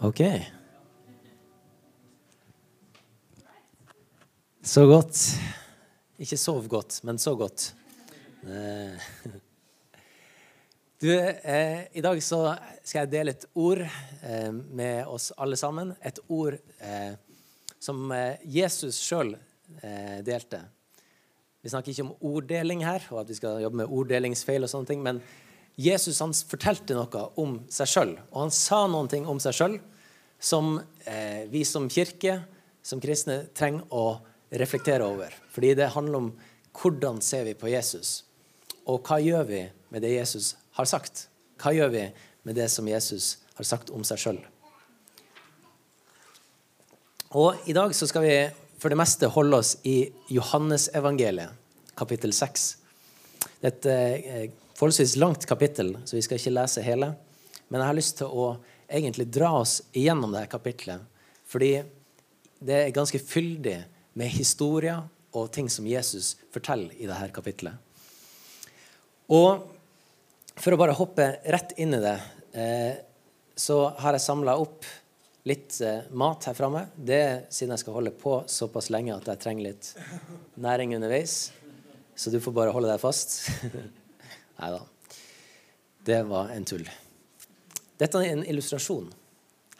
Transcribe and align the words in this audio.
Ok. 0.00 0.20
Så 4.62 4.86
godt. 4.86 5.20
Ikke 6.18 6.36
sov 6.36 6.66
godt, 6.68 7.00
men 7.04 7.18
så 7.18 7.34
godt. 7.36 7.74
Eh, 8.42 8.98
Du, 11.04 11.10
eh, 11.12 11.80
I 11.92 12.00
dag 12.00 12.22
så 12.22 12.54
skal 12.80 13.02
jeg 13.02 13.10
dele 13.12 13.32
et 13.34 13.42
ord 13.60 13.82
eh, 13.82 14.52
med 14.54 15.04
oss 15.10 15.34
alle 15.36 15.56
sammen. 15.60 15.90
Et 16.00 16.18
ord 16.32 16.54
eh, 16.80 17.16
som 17.82 18.06
eh, 18.14 18.40
Jesus 18.48 19.02
sjøl 19.02 19.34
eh, 19.34 20.22
delte. 20.24 20.62
Vi 21.60 21.68
snakker 21.68 21.92
ikke 21.92 22.06
om 22.06 22.14
orddeling 22.24 22.86
her, 22.86 23.04
og 23.10 23.20
at 23.20 23.28
vi 23.28 23.36
skal 23.36 23.60
jobbe 23.60 23.82
med 23.82 23.92
orddelingsfeil, 23.92 24.64
og 24.64 24.72
sånne 24.72 24.88
ting, 24.94 25.04
men 25.04 25.20
Jesus 25.74 26.20
han 26.22 26.34
fortalte 26.34 26.94
noe 26.94 27.24
om 27.40 27.58
seg 27.72 27.90
sjøl, 27.90 28.12
og 28.30 28.44
han 28.44 28.54
sa 28.54 28.84
noen 28.90 29.10
ting 29.10 29.26
om 29.26 29.40
seg 29.42 29.56
sjøl 29.56 29.78
som 30.38 30.76
eh, 31.08 31.46
vi 31.50 31.64
som 31.66 31.88
kirke, 31.90 32.42
som 32.84 33.00
kristne, 33.02 33.46
trenger 33.56 33.88
å 33.90 34.20
reflektere 34.54 35.06
over. 35.06 35.34
Fordi 35.50 35.72
det 35.78 35.92
handler 35.96 36.20
om 36.20 36.32
hvordan 36.74 37.20
ser 37.24 37.46
vi 37.48 37.56
på 37.58 37.70
Jesus, 37.72 38.22
og 38.86 39.06
hva 39.08 39.18
gjør 39.22 39.46
vi 39.48 39.62
med 39.94 40.04
det 40.04 40.14
Jesus 40.14 40.54
har 40.78 40.88
sagt? 40.90 41.28
Hva 41.62 41.72
gjør 41.74 41.94
vi 41.94 42.08
med 42.44 42.58
det 42.58 42.68
som 42.70 42.86
Jesus 42.88 43.38
har 43.56 43.66
sagt 43.66 43.90
om 43.94 44.04
seg 44.06 44.20
sjøl? 44.20 44.42
Og 47.34 47.66
I 47.66 47.74
dag 47.74 47.94
så 47.96 48.06
skal 48.06 48.22
vi 48.22 48.34
for 48.78 48.92
det 48.92 48.98
meste 49.00 49.30
holde 49.32 49.58
oss 49.58 49.78
i 49.88 50.04
Johannesevangeliet, 50.30 51.54
kapittel 51.96 52.34
6. 52.36 52.66
Det 53.64 53.72
er 53.90 54.28
eh, 54.28 54.50
forholdsvis 54.78 55.16
langt 55.16 55.46
kapittel, 55.46 55.94
så 56.04 56.16
vi 56.16 56.22
skal 56.24 56.40
ikke 56.40 56.54
lese 56.54 56.84
hele. 56.84 57.12
Men 57.68 57.80
jeg 57.80 57.90
har 57.90 57.98
lyst 57.98 58.18
til 58.20 58.30
å 58.30 58.48
egentlig 58.88 59.28
dra 59.32 59.52
oss 59.60 59.80
igjennom 59.92 60.34
dette 60.34 60.50
kapittelet. 60.52 61.04
Fordi 61.48 61.72
det 62.64 62.80
er 62.80 62.96
ganske 62.96 63.20
fyldig 63.20 63.78
med 64.18 64.32
historier 64.34 65.02
og 65.34 65.50
ting 65.52 65.68
som 65.70 65.86
Jesus 65.86 66.34
forteller 66.54 66.94
i 66.98 67.08
dette 67.10 67.30
kapittelet. 67.34 67.78
Og 69.34 69.64
for 70.54 70.74
å 70.74 70.78
bare 70.78 70.96
hoppe 70.96 71.26
rett 71.50 71.74
inn 71.80 71.96
i 71.96 72.02
det, 72.02 72.18
eh, 72.52 72.92
så 73.56 73.88
har 73.98 74.14
jeg 74.14 74.26
samla 74.26 74.56
opp 74.60 74.86
litt 75.48 75.80
eh, 75.84 76.06
mat 76.10 76.46
her 76.48 76.56
framme. 76.56 76.86
Det 76.94 77.18
er 77.18 77.42
siden 77.52 77.74
jeg 77.74 77.84
skal 77.84 77.98
holde 77.98 78.14
på 78.16 78.38
såpass 78.50 78.90
lenge 78.94 79.16
at 79.16 79.28
jeg 79.32 79.42
trenger 79.42 79.70
litt 79.72 79.90
næring 80.60 80.94
underveis. 80.96 81.52
Så 82.14 82.30
du 82.30 82.38
får 82.40 82.54
bare 82.54 82.74
holde 82.74 82.92
deg 82.92 83.02
fast. 83.02 83.40
Nei 84.60 84.70
da. 84.74 84.80
Det 86.04 86.20
var 86.28 86.52
en 86.54 86.66
tull. 86.68 86.86
Dette 87.98 88.20
er 88.20 88.34
en 88.34 88.44
illustrasjon. 88.44 89.06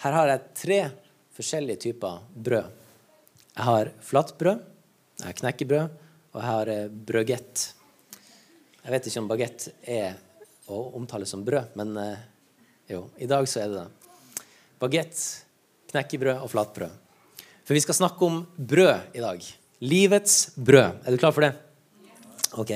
Her 0.05 0.17
har 0.19 0.31
jeg 0.31 0.45
tre 0.61 0.81
forskjellige 1.35 1.83
typer 1.89 2.23
brød. 2.35 2.71
Jeg 3.55 3.67
har 3.69 3.91
flatbrød, 4.03 4.63
jeg 5.21 5.27
har 5.29 5.39
knekkebrød, 5.39 5.99
og 6.35 6.39
jeg 6.41 6.49
har 6.49 6.71
eh, 6.73 6.93
brødgett. 7.11 7.65
Jeg 8.85 8.95
vet 8.95 9.09
ikke 9.09 9.23
om 9.23 9.31
bagett 9.31 9.69
er 9.87 10.17
å 10.69 10.81
omtale 10.99 11.29
som 11.29 11.45
brød, 11.47 11.77
men 11.79 11.95
eh, 12.03 12.25
jo, 12.91 13.07
i 13.23 13.29
dag 13.31 13.47
så 13.49 13.63
er 13.63 13.71
det 13.71 13.85
det. 13.85 14.47
Bagett, 14.83 15.23
knekkebrød 15.93 16.43
og 16.43 16.51
flatbrød. 16.53 17.01
For 17.65 17.77
vi 17.77 17.83
skal 17.85 17.97
snakke 17.97 18.27
om 18.27 18.43
brød 18.57 19.17
i 19.17 19.23
dag. 19.25 19.47
Livets 19.85 20.51
brød. 20.57 21.05
Er 21.07 21.15
du 21.15 21.21
klar 21.21 21.33
for 21.37 21.47
det? 21.47 21.55
Ok. 22.61 22.75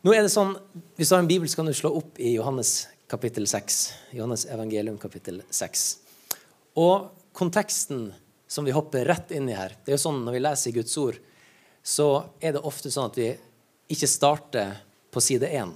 Nå 0.00 0.14
er 0.16 0.22
det 0.24 0.32
sånn, 0.32 0.54
Hvis 0.96 1.10
du 1.10 1.14
har 1.14 1.20
en 1.20 1.28
bibel, 1.28 1.48
så 1.48 1.60
kan 1.60 1.66
du 1.68 1.74
slå 1.76 1.90
opp 1.98 2.16
i 2.16 2.32
Johannes 2.32 2.88
kapittel 3.10 3.44
6. 3.44 3.80
Johannes 4.16 4.46
evangelium 4.48 4.96
kapittel 4.96 5.42
6. 5.50 5.82
Og 6.80 7.10
konteksten 7.36 8.06
som 8.48 8.64
vi 8.64 8.72
hopper 8.72 9.04
rett 9.04 9.34
inn 9.36 9.50
i 9.52 9.58
her 9.58 9.74
det 9.84 9.92
er 9.92 9.98
jo 9.98 10.04
sånn 10.06 10.22
Når 10.24 10.34
vi 10.34 10.40
leser 10.40 10.74
Guds 10.74 10.96
ord, 11.02 11.18
så 11.84 12.06
er 12.40 12.54
det 12.56 12.62
ofte 12.64 12.88
sånn 12.88 13.10
at 13.10 13.18
vi 13.20 13.28
ikke 13.92 14.08
starter 14.08 14.78
på 15.12 15.20
side 15.20 15.50
1, 15.52 15.74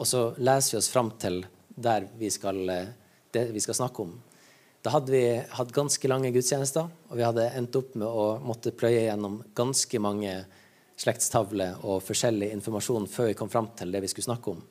og 0.00 0.08
så 0.08 0.22
leser 0.38 0.74
vi 0.76 0.80
oss 0.80 0.88
fram 0.88 1.10
til 1.20 1.42
der 1.76 2.06
vi 2.16 2.30
skal, 2.32 2.62
det 3.36 3.44
vi 3.52 3.60
skal 3.60 3.76
snakke 3.76 4.06
om. 4.06 4.14
Da 4.80 4.94
hadde 4.94 5.12
vi 5.12 5.24
hatt 5.58 5.74
ganske 5.76 6.08
lange 6.08 6.32
gudstjenester, 6.32 6.88
og 6.88 7.20
vi 7.20 7.26
hadde 7.26 7.50
endt 7.58 7.76
opp 7.76 7.92
med 7.98 8.08
å 8.08 8.38
måtte 8.40 8.72
pløye 8.72 9.10
gjennom 9.10 9.42
ganske 9.58 10.00
mange 10.00 10.38
slektstavler 10.98 11.78
og 11.86 12.02
forskjellig 12.02 12.50
informasjon 12.56 13.06
før 13.10 13.30
vi 13.30 13.38
kom 13.38 13.50
fram 13.52 13.70
til 13.78 13.92
det 13.94 14.02
vi 14.02 14.10
skulle 14.10 14.28
snakke 14.28 14.54
om. 14.56 14.62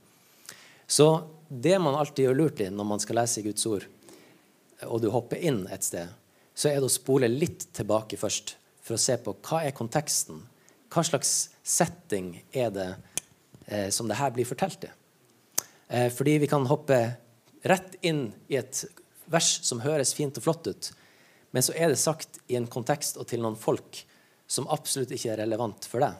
Så 0.88 1.08
det 1.48 1.78
man 1.80 1.96
alltid 1.96 2.28
gjør 2.28 2.40
lurt 2.42 2.62
i 2.64 2.70
når 2.72 2.88
man 2.88 3.04
skal 3.04 3.22
lese 3.22 3.44
Guds 3.46 3.66
ord, 3.70 3.88
og 4.88 5.02
du 5.02 5.10
hopper 5.12 5.42
inn 5.42 5.64
et 5.72 5.84
sted, 5.88 6.12
så 6.58 6.70
er 6.70 6.80
det 6.80 6.90
å 6.90 6.92
spole 6.92 7.30
litt 7.32 7.68
tilbake 7.76 8.20
først 8.20 8.56
for 8.84 8.96
å 8.96 9.02
se 9.02 9.18
på 9.22 9.34
hva 9.46 9.64
er 9.68 9.76
konteksten. 9.76 10.40
Hva 10.94 11.04
slags 11.04 11.34
setting 11.68 12.32
er 12.56 12.72
det 12.74 12.88
eh, 13.68 13.90
som 13.94 14.08
det 14.08 14.20
her 14.20 14.32
blir 14.36 14.48
fortalt 14.48 14.88
i? 14.88 14.92
Eh, 15.88 16.08
fordi 16.14 16.38
vi 16.44 16.50
kan 16.50 16.68
hoppe 16.70 17.00
rett 17.68 17.98
inn 18.06 18.30
i 18.48 18.60
et 18.60 18.86
vers 19.28 19.50
som 19.68 19.84
høres 19.84 20.14
fint 20.16 20.38
og 20.40 20.46
flott 20.46 20.70
ut, 20.70 20.92
men 21.52 21.64
så 21.64 21.76
er 21.76 21.92
det 21.92 22.00
sagt 22.00 22.40
i 22.48 22.56
en 22.60 22.68
kontekst 22.72 23.20
og 23.20 23.28
til 23.28 23.44
noen 23.44 23.60
folk 23.60 24.04
som 24.48 24.70
absolutt 24.72 25.12
ikke 25.14 25.34
er 25.34 25.42
relevant 25.44 25.88
for 25.90 26.04
deg. 26.04 26.16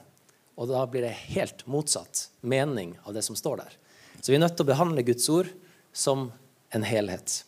Og 0.58 0.68
da 0.70 0.82
blir 0.90 1.06
det 1.06 1.14
helt 1.32 1.64
motsatt 1.70 2.28
mening 2.40 2.96
av 3.06 3.14
det 3.16 3.22
som 3.26 3.38
står 3.38 3.62
der. 3.62 3.76
Så 4.20 4.32
vi 4.32 4.38
er 4.38 4.42
nødt 4.42 4.56
til 4.58 4.66
å 4.66 4.72
behandle 4.72 5.06
Guds 5.06 5.28
ord 5.32 5.50
som 5.94 6.28
en 6.74 6.84
helhet. 6.84 7.42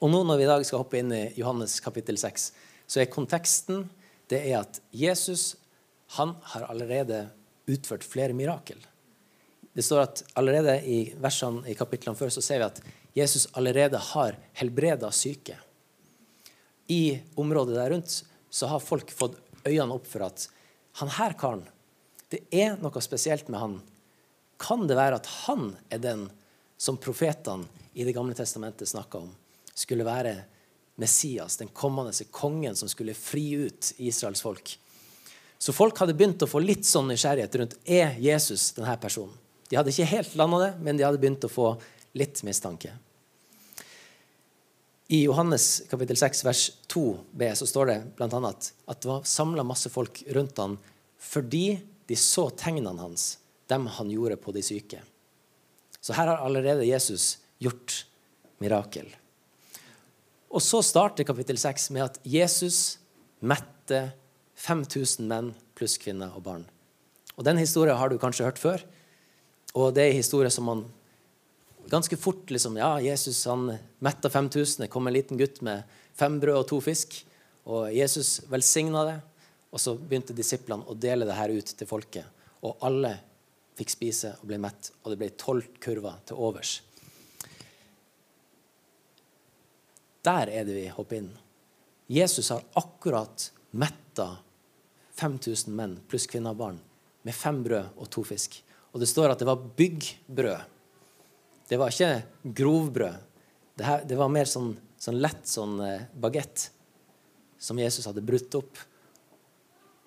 Og 0.00 0.10
nå 0.12 0.22
når 0.26 0.40
vi 0.40 0.46
i 0.46 0.50
dag 0.50 0.66
skal 0.66 0.82
hoppe 0.82 1.00
inn 1.00 1.12
i 1.14 1.24
Johannes 1.38 1.78
kapittel 1.84 2.18
6, 2.20 2.50
så 2.90 3.02
er 3.02 3.12
konteksten 3.12 3.86
det 4.30 4.42
er 4.50 4.60
at 4.62 4.80
Jesus 4.94 5.54
han 6.16 6.34
har 6.52 6.66
allerede 6.70 7.28
utført 7.70 8.06
flere 8.06 8.34
mirakel. 8.34 8.78
Det 9.72 9.84
står 9.86 10.02
at 10.02 10.22
allerede 10.38 10.80
i 10.82 11.12
versene 11.22 11.62
i 11.70 11.76
kapitlene 11.78 12.18
før 12.18 12.32
så 12.34 12.42
ser 12.42 12.62
vi 12.62 12.66
at 12.66 12.80
Jesus 13.14 13.46
allerede 13.58 13.98
har 14.10 14.38
helbreda 14.58 15.10
syke. 15.14 15.54
I 16.90 17.20
området 17.38 17.76
der 17.78 17.92
rundt 17.94 18.16
så 18.50 18.70
har 18.70 18.82
folk 18.82 19.12
fått 19.14 19.38
øynene 19.66 19.96
opp 19.96 20.08
for 20.08 20.26
at 20.26 20.46
han 21.00 21.12
her 21.16 21.36
karen, 21.38 21.64
det 22.30 22.44
er 22.54 22.76
noe 22.80 23.02
spesielt 23.02 23.48
med 23.50 23.60
han. 23.60 23.76
Kan 24.60 24.86
det 24.86 24.98
være 24.98 25.18
at 25.20 25.28
han 25.46 25.72
er 25.90 26.02
den 26.02 26.28
som 26.80 26.98
profetene 27.00 27.66
i 27.94 28.04
Det 28.06 28.14
gamle 28.14 28.36
testamentet 28.38 28.88
snakka 28.88 29.18
om? 29.18 29.30
Skulle 29.74 30.06
være 30.06 30.36
Messias, 31.00 31.56
den 31.56 31.68
kommende 31.68 32.12
kongen 32.30 32.76
som 32.76 32.88
skulle 32.88 33.14
fri 33.14 33.50
ut 33.66 33.92
Israels 33.98 34.42
folk. 34.44 34.76
Så 35.58 35.72
folk 35.72 35.98
hadde 36.00 36.14
begynt 36.16 36.42
å 36.44 36.48
få 36.48 36.60
litt 36.62 36.86
sånn 36.88 37.10
nysgjerrighet 37.10 37.56
rundt 37.60 37.78
er 37.84 38.14
Jesus 38.20 38.70
denne 38.76 38.94
personen. 39.00 39.34
De 39.68 39.76
hadde 39.78 39.92
ikke 39.92 40.08
helt 40.08 40.36
landa 40.40 40.60
det, 40.64 40.70
men 40.80 40.96
de 40.96 41.04
hadde 41.06 41.20
begynt 41.20 41.44
å 41.46 41.52
få 41.52 41.74
litt 42.18 42.40
mistanke. 42.46 42.92
I 45.10 45.24
Johannes 45.24 45.82
kapittel 45.90 46.16
6 46.16 46.44
vers 46.46 46.60
2b 46.86 47.54
så 47.58 47.66
står 47.66 47.88
det 47.90 47.96
bl.a. 48.14 48.28
At, 48.46 48.68
at 48.86 49.00
det 49.02 49.08
var 49.10 49.24
samla 49.26 49.64
masse 49.66 49.90
folk 49.90 50.20
rundt 50.36 50.60
han 50.62 50.76
fordi 51.20 51.80
de 52.06 52.16
så 52.16 52.44
tegnene 52.54 52.94
hans, 53.02 53.40
dem 53.66 53.88
han 53.90 54.12
gjorde 54.14 54.38
på 54.38 54.54
de 54.54 54.62
syke. 54.62 55.00
Så 55.98 56.14
her 56.14 56.30
har 56.30 56.44
allerede 56.46 56.86
Jesus 56.86 57.40
gjort 57.58 58.04
mirakel. 58.62 59.10
Og 60.46 60.62
så 60.62 60.78
starter 60.86 61.26
kapittel 61.26 61.58
6 61.58 61.90
med 61.90 62.06
at 62.06 62.22
Jesus 62.22 63.00
mette 63.42 64.12
5000 64.62 65.26
menn 65.26 65.50
pluss 65.74 65.98
kvinner 65.98 66.38
og 66.38 66.46
barn. 66.46 66.64
Og 67.34 67.42
Den 67.50 67.58
historien 67.58 67.98
har 67.98 68.14
du 68.14 68.18
kanskje 68.18 68.46
hørt 68.46 68.62
før. 68.62 68.86
Og 69.74 69.90
det 69.94 70.06
er 70.06 70.14
en 70.14 70.22
historie 70.22 70.54
som 70.54 70.70
man 70.70 70.86
ganske 71.88 72.16
fort 72.16 72.50
liksom, 72.50 72.76
Ja, 72.76 73.00
Jesus 73.00 73.44
han 73.46 73.78
metta 73.98 74.30
5000. 74.30 74.84
Det 74.84 74.88
kom 74.88 75.06
en 75.06 75.12
liten 75.12 75.38
gutt 75.38 75.60
med 75.60 75.82
fem 76.14 76.40
brød 76.40 76.56
og 76.56 76.68
to 76.68 76.80
fisk. 76.80 77.26
Og 77.64 77.92
Jesus 77.94 78.40
velsigna 78.48 79.04
det. 79.04 79.18
Og 79.70 79.80
så 79.80 79.94
begynte 79.94 80.34
disiplene 80.34 80.86
å 80.86 80.94
dele 80.94 81.26
det 81.28 81.38
her 81.38 81.52
ut 81.54 81.74
til 81.76 81.86
folket. 81.86 82.26
Og 82.66 82.76
alle 82.86 83.14
fikk 83.78 83.92
spise 83.94 84.34
og 84.40 84.48
ble 84.50 84.58
mett. 84.60 84.92
Og 85.02 85.12
det 85.12 85.20
ble 85.20 85.30
tolv 85.38 85.68
kurver 85.80 86.18
til 86.28 86.40
overs. 86.40 86.80
Der 90.24 90.50
er 90.52 90.66
det 90.68 90.76
vi 90.76 90.88
hopper 90.92 91.22
inn. 91.22 91.30
Jesus 92.10 92.50
har 92.52 92.64
akkurat 92.76 93.52
metta 93.70 94.34
5000 95.20 95.72
menn 95.76 95.94
pluss 96.10 96.26
kvinner 96.28 96.52
og 96.52 96.60
barn 96.60 96.80
med 97.22 97.36
fem 97.36 97.62
brød 97.64 97.96
og 98.00 98.10
to 98.12 98.24
fisk. 98.26 98.58
Og 98.90 99.00
det 99.00 99.08
står 99.08 99.32
at 99.32 99.40
det 99.40 99.48
var 99.48 99.62
byggbrød. 99.78 100.78
Det 101.70 101.78
var 101.78 101.92
ikke 101.94 102.52
grovbrød. 102.58 103.26
Det, 103.78 103.84
her, 103.86 104.02
det 104.04 104.16
var 104.18 104.32
mer 104.32 104.48
sånn, 104.50 104.72
sånn 104.98 105.20
lett 105.22 105.46
sånn 105.46 105.76
eh, 105.86 106.08
bagett 106.18 106.64
som 107.62 107.78
Jesus 107.78 108.08
hadde 108.08 108.24
brutt 108.26 108.56
opp 108.58 108.80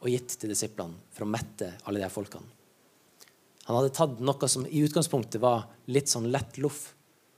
og 0.03 0.09
gitt 0.11 0.35
til 0.41 0.51
disiplene 0.51 0.99
for 1.15 1.23
å 1.23 1.31
mette 1.31 1.69
alle 1.87 2.01
de 2.01 2.03
her 2.03 2.11
folkene. 2.11 2.49
Han 3.63 3.77
hadde 3.77 3.93
tatt 3.95 4.19
noe 4.19 4.49
som 4.51 4.65
i 4.67 4.81
utgangspunktet 4.83 5.39
var 5.39 5.69
litt 5.87 6.11
sånn 6.11 6.27
lett 6.33 6.59
loff, 6.59 6.89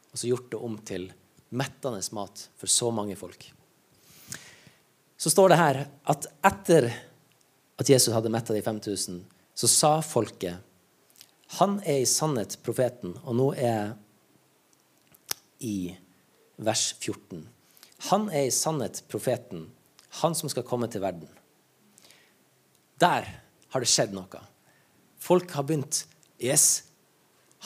og 0.09 0.17
så 0.17 0.31
gjort 0.31 0.49
det 0.55 0.61
om 0.67 0.79
til 0.81 1.05
mettende 1.53 2.01
mat 2.17 2.47
for 2.57 2.71
så 2.71 2.89
mange 2.89 3.17
folk. 3.19 3.45
Så 5.21 5.29
står 5.29 5.53
det 5.53 5.59
her 5.59 5.81
at 6.11 6.25
etter 6.49 6.89
at 7.77 7.91
Jesus 7.91 8.13
hadde 8.15 8.31
metta 8.33 8.55
de 8.55 8.63
5000, 8.65 9.21
så 9.53 9.69
sa 9.69 9.91
folket 10.01 10.57
Han 11.59 11.77
er 11.85 12.01
i 12.01 12.09
sannhet 12.09 12.57
profeten. 12.65 13.13
Og 13.23 13.35
nå 13.37 13.51
er 13.53 13.69
jeg 13.69 13.93
i 15.65 15.77
vers 16.61 16.91
14. 16.99 17.41
Han 18.11 18.27
er 18.29 18.47
i 18.47 18.53
sannhet 18.53 19.01
profeten, 19.09 19.67
han 20.21 20.37
som 20.37 20.51
skal 20.51 20.67
komme 20.67 20.87
til 20.91 21.03
verden. 21.03 21.29
Der 23.01 23.27
har 23.73 23.83
det 23.83 23.89
skjedd 23.91 24.13
noe. 24.15 24.41
Folk 25.19 25.51
har 25.57 25.65
begynt 25.67 26.05
Yes, 26.39 26.83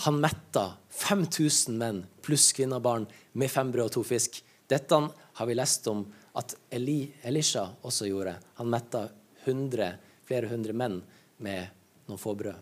han 0.05 0.19
metta 0.21 0.77
5000 0.93 1.75
menn 1.77 2.03
pluss 2.23 2.51
kvinner 2.55 2.79
og 2.79 2.85
barn 2.85 3.07
med 3.33 3.51
fem 3.51 3.71
brød 3.73 3.89
og 3.89 3.95
to 3.97 4.03
fisk. 4.05 4.37
Dette 4.69 4.99
har 5.39 5.49
vi 5.49 5.57
lest 5.57 5.87
om 5.89 6.05
at 6.37 6.53
Eli, 6.71 7.09
Elisha 7.25 7.65
også 7.81 8.07
gjorde. 8.07 8.35
Han 8.61 8.69
metta 8.71 9.07
100, 9.43 9.95
flere 10.29 10.51
hundre 10.51 10.75
menn 10.77 10.99
med 11.41 11.73
noen 12.07 12.21
få 12.21 12.35
brød. 12.37 12.55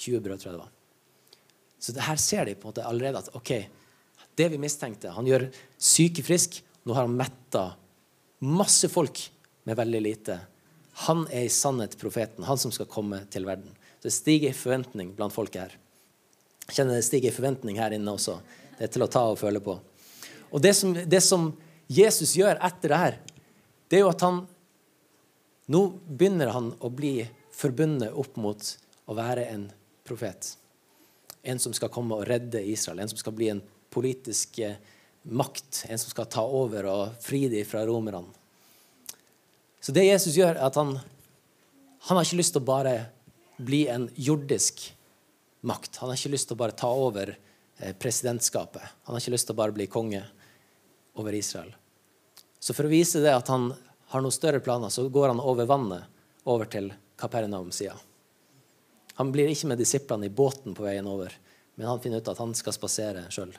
20 0.00 0.22
brød, 0.24 0.40
tror 0.40 0.50
jeg 0.50 0.56
det 0.56 0.64
var. 0.64 0.72
Så 1.80 1.94
det 1.96 2.04
her 2.04 2.20
ser 2.20 2.48
de 2.48 2.56
på 2.56 2.68
en 2.68 2.72
måte 2.72 2.86
allerede 2.88 3.22
at 3.22 3.34
ok, 3.36 3.52
det 4.40 4.48
vi 4.54 4.60
mistenkte 4.62 5.12
Han 5.12 5.28
gjør 5.28 5.48
syke 5.76 6.24
frisk. 6.24 6.62
Nå 6.88 6.96
har 6.96 7.04
han 7.06 7.16
metta 7.16 7.74
masse 8.40 8.88
folk 8.88 9.20
med 9.68 9.76
veldig 9.76 10.00
lite. 10.00 10.38
Han 11.06 11.26
er 11.28 11.44
i 11.44 11.52
sannhet 11.52 11.98
profeten, 12.00 12.44
han 12.44 12.58
som 12.58 12.72
skal 12.72 12.88
komme 12.90 13.22
til 13.32 13.44
verden. 13.48 13.74
Så 14.00 14.08
det 14.08 14.16
stiger 14.16 14.56
forventning 14.56 15.12
blant 15.16 15.34
folket 15.34 15.62
her. 15.62 15.74
Jeg 16.66 16.78
kjenner 16.78 16.96
det 16.96 17.04
stiger 17.04 17.34
forventning 17.36 17.80
her 17.80 17.92
inne 17.92 18.14
også. 18.16 18.38
Det 18.78 18.86
er 18.86 18.94
til 18.94 19.04
å 19.04 19.10
ta 19.12 19.26
og 19.28 19.38
føle 19.40 19.60
på. 19.64 19.76
Og 20.50 20.62
det 20.64 20.72
som, 20.78 20.94
det 20.94 21.20
som 21.24 21.50
Jesus 21.90 22.32
gjør 22.38 22.60
etter 22.64 22.92
det 22.92 23.00
her, 23.02 23.18
det 23.90 23.98
er 23.98 24.06
jo 24.06 24.14
at 24.14 24.24
han 24.26 24.46
Nå 25.70 25.84
begynner 26.02 26.48
han 26.50 26.72
å 26.82 26.88
bli 26.90 27.20
forbundet 27.54 28.16
opp 28.18 28.34
mot 28.42 28.70
å 29.06 29.14
være 29.14 29.44
en 29.52 29.68
profet. 30.02 30.56
En 31.46 31.60
som 31.62 31.70
skal 31.76 31.92
komme 31.94 32.16
og 32.18 32.24
redde 32.26 32.58
Israel. 32.66 32.98
En 33.04 33.12
som 33.12 33.20
skal 33.20 33.36
bli 33.38 33.52
en 33.52 33.60
politisk 33.90 34.60
makt. 35.22 35.84
En 35.88 35.98
som 35.98 36.12
skal 36.12 36.28
ta 36.30 36.44
over 36.44 36.88
og 36.90 37.18
fri 37.22 37.46
dem 37.52 37.66
fra 37.68 37.84
romerne. 37.88 38.26
Så 39.80 39.92
det 39.96 40.04
Jesus 40.04 40.36
gjør, 40.36 40.56
er 40.56 40.66
at 40.66 40.76
han, 40.76 40.96
han 42.06 42.18
har 42.18 42.26
ikke 42.26 42.40
lyst 42.40 42.52
til 42.54 42.62
å 42.62 42.68
bare 42.68 42.94
bli 43.60 43.86
en 43.88 44.08
jordisk 44.16 44.82
makt. 45.60 46.00
Han 46.00 46.10
har 46.10 46.20
ikke 46.20 46.34
lyst 46.34 46.50
til 46.50 46.56
å 46.56 46.60
bare 46.60 46.76
ta 46.76 46.90
over 46.92 47.32
eh, 47.32 47.94
presidentskapet. 47.96 48.82
Han 49.04 49.16
har 49.16 49.22
ikke 49.22 49.34
lyst 49.36 49.48
til 49.48 49.56
å 49.56 49.60
bare 49.60 49.76
bli 49.76 49.88
konge 49.90 50.22
over 51.20 51.36
Israel. 51.36 51.72
Så 52.60 52.76
for 52.76 52.86
å 52.86 52.92
vise 52.92 53.22
det 53.24 53.32
at 53.32 53.48
han 53.52 53.70
har 54.12 54.24
noen 54.24 54.34
større 54.34 54.60
planer, 54.60 54.92
så 54.92 55.06
går 55.08 55.32
han 55.32 55.40
over 55.40 55.68
vannet 55.68 56.44
over 56.48 56.68
til 56.68 56.90
Kapernaum-sida. 57.20 57.96
Han 59.20 59.32
blir 59.32 59.50
ikke 59.52 59.68
med 59.70 59.80
disiplene 59.80 60.28
i 60.28 60.32
båten 60.32 60.74
på 60.76 60.84
veien 60.84 61.08
over, 61.08 61.32
men 61.76 61.88
han 61.88 62.00
finner 62.00 62.20
ut 62.20 62.30
at 62.32 62.40
han 62.40 62.54
skal 62.56 62.74
spasere 62.76 63.26
sjøl. 63.32 63.52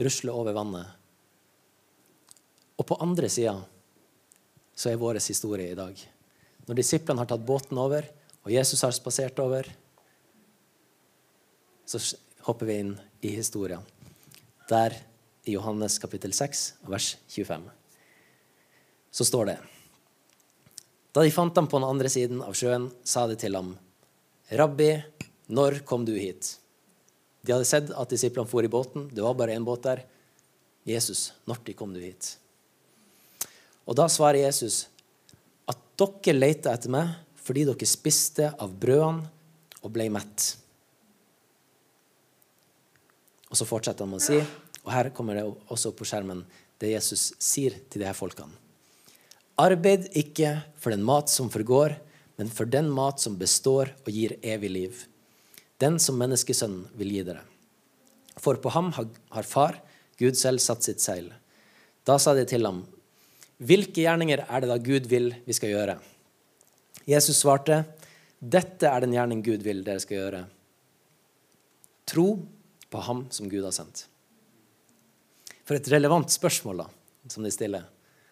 Rusle 0.00 0.32
over 0.32 0.56
vannet. 0.56 0.86
Og 2.80 2.86
på 2.88 2.96
andre 3.04 3.28
sida 3.28 3.58
så 4.72 4.88
er 4.88 5.00
vår 5.00 5.20
historie 5.20 5.72
i 5.72 5.76
dag. 5.76 5.98
Når 6.66 6.78
disiplene 6.78 7.20
har 7.20 7.28
tatt 7.28 7.44
båten 7.44 7.78
over, 7.80 8.06
og 8.40 8.52
Jesus 8.52 8.80
har 8.86 8.94
spasert 8.96 9.40
over, 9.42 9.66
så 11.84 12.00
hopper 12.46 12.70
vi 12.70 12.78
inn 12.80 12.94
i 13.20 13.34
historien. 13.34 13.82
Der 14.70 14.94
i 15.44 15.56
Johannes 15.56 15.98
kapittel 15.98 16.32
6, 16.32 16.62
vers 16.88 17.16
25, 17.28 17.66
så 19.10 19.26
står 19.26 19.50
det 19.50 19.58
Da 21.12 21.24
de 21.26 21.34
fant 21.34 21.56
ham 21.58 21.66
på 21.68 21.80
den 21.80 21.88
andre 21.88 22.08
siden 22.12 22.40
av 22.46 22.54
sjøen, 22.54 22.88
sa 23.02 23.26
de 23.26 23.36
til 23.36 23.58
ham, 23.58 23.74
Rabbi, 24.54 24.92
når 25.50 25.80
kom 25.86 26.06
du 26.06 26.14
hit? 26.14 26.59
De 27.42 27.54
hadde 27.54 27.68
sett 27.68 27.90
at 27.90 28.12
disiplene 28.12 28.48
for 28.48 28.64
i 28.64 28.70
båten. 28.70 29.08
Det 29.12 29.24
var 29.24 29.36
bare 29.38 29.56
én 29.56 29.64
båt 29.64 29.82
der. 29.86 30.04
Jesus, 30.86 31.32
når 31.46 31.74
kom 31.76 31.92
du 31.94 32.00
hit? 32.00 32.36
Og 33.86 33.96
da 33.96 34.06
svarer 34.08 34.44
Jesus 34.44 34.86
at 35.68 35.78
dere 35.98 36.36
leter 36.36 36.72
etter 36.72 36.92
meg 36.92 37.12
fordi 37.40 37.64
dere 37.66 37.88
spiste 37.88 38.52
av 38.60 38.72
brødene 38.80 39.28
og 39.80 39.92
ble 39.94 40.08
mett. 40.12 40.54
Og 43.50 43.58
så 43.58 43.66
fortsetter 43.66 44.04
han 44.04 44.12
med 44.12 44.20
å 44.20 44.24
si, 44.24 44.38
og 44.84 44.90
her 44.94 45.10
kommer 45.14 45.38
det 45.38 45.46
også 45.72 45.90
på 45.96 46.06
skjermen, 46.06 46.44
det 46.80 46.92
Jesus 46.92 47.32
sier 47.42 47.74
til 47.90 48.04
de 48.04 48.06
her 48.06 48.16
folkene. 48.16 48.54
Arbeid 49.60 50.06
ikke 50.16 50.60
for 50.80 50.94
den 50.94 51.02
mat 51.04 51.32
som 51.32 51.50
forgår, 51.52 51.96
men 52.38 52.48
for 52.48 52.68
den 52.70 52.88
mat 52.94 53.20
som 53.20 53.34
består 53.36 53.90
og 54.06 54.12
gir 54.14 54.38
evig 54.40 54.70
liv. 54.72 55.02
Den 55.80 55.98
som 56.02 56.18
menneskesønnen 56.20 56.88
vil 57.00 57.14
gi 57.14 57.24
dere. 57.26 57.44
For 58.40 58.60
på 58.60 58.72
ham 58.72 58.92
har 58.94 59.48
far, 59.48 59.80
Gud 60.20 60.36
selv, 60.36 60.60
satt 60.60 60.84
sitt 60.84 61.00
seil. 61.00 61.30
Da 62.04 62.18
sa 62.20 62.34
de 62.36 62.44
til 62.48 62.64
ham, 62.68 62.82
hvilke 63.60 64.04
gjerninger 64.04 64.44
er 64.46 64.62
det 64.62 64.70
da 64.70 64.78
Gud 64.80 65.08
vil 65.08 65.32
vi 65.44 65.56
skal 65.56 65.72
gjøre? 65.74 65.96
Jesus 67.08 67.40
svarte, 67.42 67.82
dette 68.40 68.88
er 68.88 69.04
den 69.04 69.12
gjerning 69.16 69.42
Gud 69.44 69.64
vil 69.64 69.82
dere 69.84 70.00
skal 70.00 70.16
gjøre. 70.16 70.40
Tro 72.08 72.28
på 72.90 73.02
ham 73.06 73.26
som 73.32 73.48
Gud 73.52 73.64
har 73.66 73.74
sendt. 73.76 74.06
For 75.68 75.76
et 75.76 75.90
relevant 75.92 76.32
spørsmål 76.32 76.84
da, 76.84 76.88
som 77.30 77.44
de 77.44 77.52
stiller. 77.54 77.84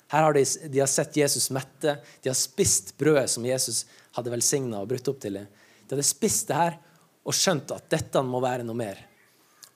Her 0.09 0.25
har 0.25 0.35
de, 0.35 0.43
de 0.73 0.81
har 0.81 0.89
sett 0.91 1.17
Jesus 1.21 1.51
mette. 1.53 1.99
De 2.25 2.31
har 2.31 2.37
spist 2.37 2.95
brødet 2.99 3.29
som 3.31 3.45
Jesus 3.45 3.85
hadde 4.17 4.33
velsigna 4.33 4.81
og 4.81 4.89
brutt 4.91 5.11
opp 5.13 5.21
til 5.23 5.37
dem. 5.37 5.49
De 5.85 5.95
hadde 5.95 6.09
spist 6.09 6.49
det 6.49 6.57
her 6.57 6.79
og 7.29 7.37
skjønt 7.37 7.75
at 7.77 7.91
dette 7.93 8.23
må 8.25 8.41
være 8.41 8.65
noe 8.65 8.79
mer. 8.79 9.03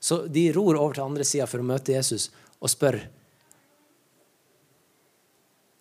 Så 0.03 0.25
de 0.27 0.47
ror 0.55 0.75
over 0.79 0.97
til 0.97 1.05
andre 1.05 1.27
sida 1.27 1.45
for 1.47 1.61
å 1.61 1.67
møte 1.67 1.93
Jesus 1.93 2.31
og 2.59 2.71
spør 2.71 2.97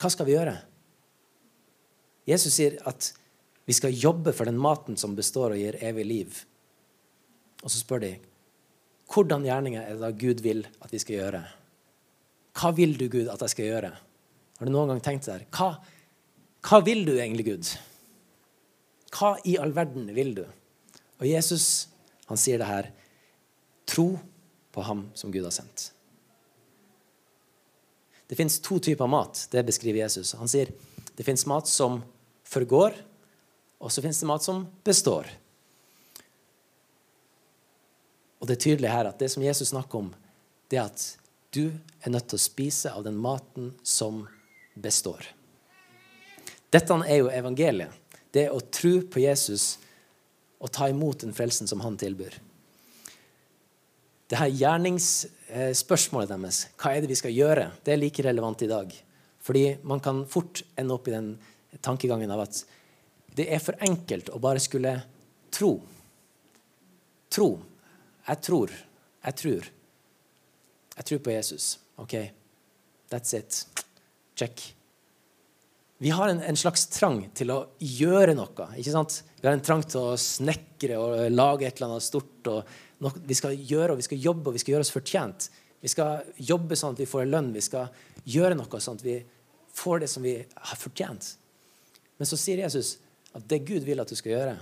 hva 0.03 0.11
skal 0.11 0.27
vi 0.27 0.35
gjøre. 0.35 0.55
Jesus 2.27 2.57
sier 2.59 2.77
at 2.91 3.13
vi 3.67 3.75
skal 3.77 3.95
jobbe 3.95 4.35
for 4.35 4.51
den 4.51 4.59
maten 4.59 4.99
som 4.99 5.15
består 5.15 5.55
og 5.55 5.61
gir 5.61 5.79
evig 5.83 6.07
liv. 6.07 6.39
Og 7.63 7.71
så 7.71 7.79
spør 7.79 8.03
de 8.03 8.13
hvordan 9.13 9.45
gjerninger 9.47 9.83
er 9.83 9.95
det 9.95 10.03
da 10.03 10.11
Gud 10.17 10.41
vil 10.43 10.65
at 10.83 10.93
vi 10.93 11.01
skal 11.03 11.19
gjøre? 11.19 11.43
Hva 12.59 12.71
vil 12.77 12.97
du, 12.99 13.07
Gud, 13.13 13.29
at 13.31 13.43
jeg 13.45 13.53
skal 13.53 13.69
gjøre? 13.69 13.91
Har 14.59 14.69
du 14.69 14.73
noen 14.73 14.93
gang 14.93 15.03
tenkt 15.05 15.29
der? 15.29 15.45
Hva, 15.55 15.75
hva 16.67 16.81
vil 16.85 17.05
du 17.07 17.15
egentlig, 17.15 17.47
Gud? 17.49 17.71
Hva 19.13 19.35
i 19.49 19.59
all 19.61 19.75
verden 19.77 20.11
vil 20.17 20.35
du? 20.41 20.45
Og 21.23 21.29
Jesus 21.31 21.93
han 22.33 22.41
sier 22.41 22.59
det 22.59 22.67
her. 22.67 22.89
Tro 23.87 24.15
på 24.73 24.85
ham 24.87 25.05
som 25.15 25.33
Gud 25.33 25.45
har 25.45 25.55
sendt. 25.55 25.91
Det 28.27 28.39
fins 28.39 28.57
to 28.65 28.79
typer 28.81 29.07
mat. 29.11 29.49
Det 29.53 29.61
beskriver 29.69 30.01
Jesus. 30.01 30.33
Han 30.41 30.49
sier 30.49 30.71
det 31.13 31.27
fins 31.27 31.45
mat 31.47 31.69
som 31.69 32.01
forgår, 32.49 32.97
og 33.83 33.93
så 33.93 34.01
fins 34.01 34.23
det 34.23 34.29
mat 34.31 34.45
som 34.47 34.65
består. 34.87 35.29
Og 38.41 38.49
det 38.49 38.57
er 38.57 38.65
tydelig 38.65 38.91
her 38.91 39.11
at 39.11 39.21
det 39.21 39.29
som 39.35 39.45
Jesus 39.45 39.75
snakker 39.75 40.07
om, 40.07 40.09
det 40.73 40.81
er 40.81 40.89
at 40.89 41.05
du 41.53 41.67
er 42.01 42.15
nødt 42.15 42.31
til 42.33 42.41
å 42.41 42.47
spise 42.47 42.95
av 42.97 43.05
den 43.05 43.21
maten 43.21 43.75
som 43.85 44.25
består. 44.73 45.29
Dette 46.73 46.97
er 47.05 47.21
jo 47.21 47.29
evangeliet. 47.29 47.93
Det 48.33 48.47
er 48.47 48.57
å 48.57 48.65
tro 48.73 48.97
på 49.13 49.21
Jesus 49.21 49.75
og 50.63 50.71
ta 50.71 50.89
imot 50.91 51.25
den 51.25 51.35
frelsen 51.35 51.69
som 51.71 51.83
han 51.83 51.99
tilbyr. 51.99 52.37
Det 54.31 54.39
her 54.41 54.53
gjerningsspørsmålet 54.55 56.31
deres, 56.33 56.63
hva 56.81 56.95
er 56.95 57.03
det 57.03 57.11
vi 57.11 57.19
skal 57.19 57.35
gjøre, 57.37 57.67
det 57.85 57.93
er 57.93 58.01
like 58.01 58.25
relevant 58.25 58.63
i 58.65 58.71
dag. 58.71 58.95
Fordi 59.43 59.65
man 59.83 60.01
kan 60.01 60.23
fort 60.31 60.63
ende 60.79 60.95
opp 60.95 61.11
i 61.11 61.17
den 61.17 61.35
tankegangen 61.85 62.31
av 62.33 62.47
at 62.47 62.63
det 63.37 63.49
er 63.53 63.61
for 63.65 63.77
enkelt 63.85 64.31
å 64.33 64.41
bare 64.41 64.63
skulle 64.63 64.95
tro. 65.53 65.75
Tro. 67.33 67.49
Jeg 68.29 68.45
tror. 68.47 68.75
Jeg 69.25 69.39
tror. 69.41 69.69
Jeg 70.97 71.09
tror 71.09 71.23
på 71.25 71.35
Jesus. 71.35 71.79
OK. 72.01 72.15
That's 73.13 73.35
it. 73.37 73.67
Check. 74.37 74.63
Vi 76.03 76.11
har 76.11 76.29
en, 76.29 76.41
en, 76.43 76.57
slags 76.59 76.87
trang 76.91 77.25
til 77.37 77.53
å 77.55 77.59
gjøre 77.79 78.35
noe. 78.35 78.69
ikke 78.77 78.95
sant? 78.95 79.21
Vi 79.43 79.49
har 79.49 79.57
en 79.57 79.65
trang 79.67 79.83
til 79.83 79.99
å 79.99 80.19
snekre 80.21 80.97
og 81.03 81.33
lage 81.35 81.67
et 81.67 81.81
eller 81.81 81.97
annet 81.97 82.07
stort. 82.07 82.47
noe, 83.03 83.13
Vi 83.27 83.35
skal 83.35 83.57
gjøre 83.59 83.93
og 83.93 83.99
vi 83.99 84.07
skal 84.07 84.23
jobbe 84.23 84.49
og 84.49 84.55
vi 84.55 84.63
skal 84.63 84.77
gjøre 84.77 84.87
oss 84.87 84.95
fortjent. 84.95 85.49
Vi 85.83 85.91
skal 85.91 86.23
jobbe 86.39 86.79
sånn 86.79 86.95
at 86.95 87.03
vi 87.03 87.09
får 87.11 87.25
en 87.25 87.33
lønn. 87.33 87.53
Vi 87.53 87.65
skal 87.67 87.89
gjøre 88.23 88.55
noe 88.55 88.81
sånn 88.81 89.01
at 89.01 89.03
vi 89.03 89.17
får 89.75 90.05
det 90.05 90.11
som 90.13 90.23
vi 90.23 90.37
har 90.39 90.79
fortjent. 90.79 91.35
Men 92.19 92.31
så 92.31 92.39
sier 92.39 92.63
Jesus 92.63 93.01
at 93.35 93.49
det 93.51 93.65
Gud 93.67 93.83
vil 93.83 93.99
at 93.99 94.07
du 94.07 94.15
skal 94.15 94.37
gjøre, 94.37 94.57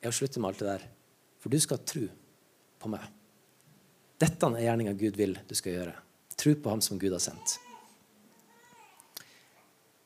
er 0.00 0.08
å 0.08 0.16
slutte 0.16 0.40
med 0.40 0.48
alt 0.48 0.64
det 0.64 0.70
der. 0.70 0.88
For 1.42 1.52
du 1.52 1.60
skal 1.60 1.84
tro 1.84 2.08
på 2.80 2.88
meg. 2.88 3.04
Dette 4.18 4.48
er 4.48 4.64
gjerninga 4.64 4.96
Gud 4.96 5.20
vil 5.20 5.36
du 5.44 5.54
skal 5.58 5.76
gjøre. 5.76 5.96
Tro 6.40 6.56
på 6.56 6.72
ham 6.72 6.80
som 6.80 6.96
Gud 6.96 7.12
har 7.12 7.20
sendt. 7.20 7.58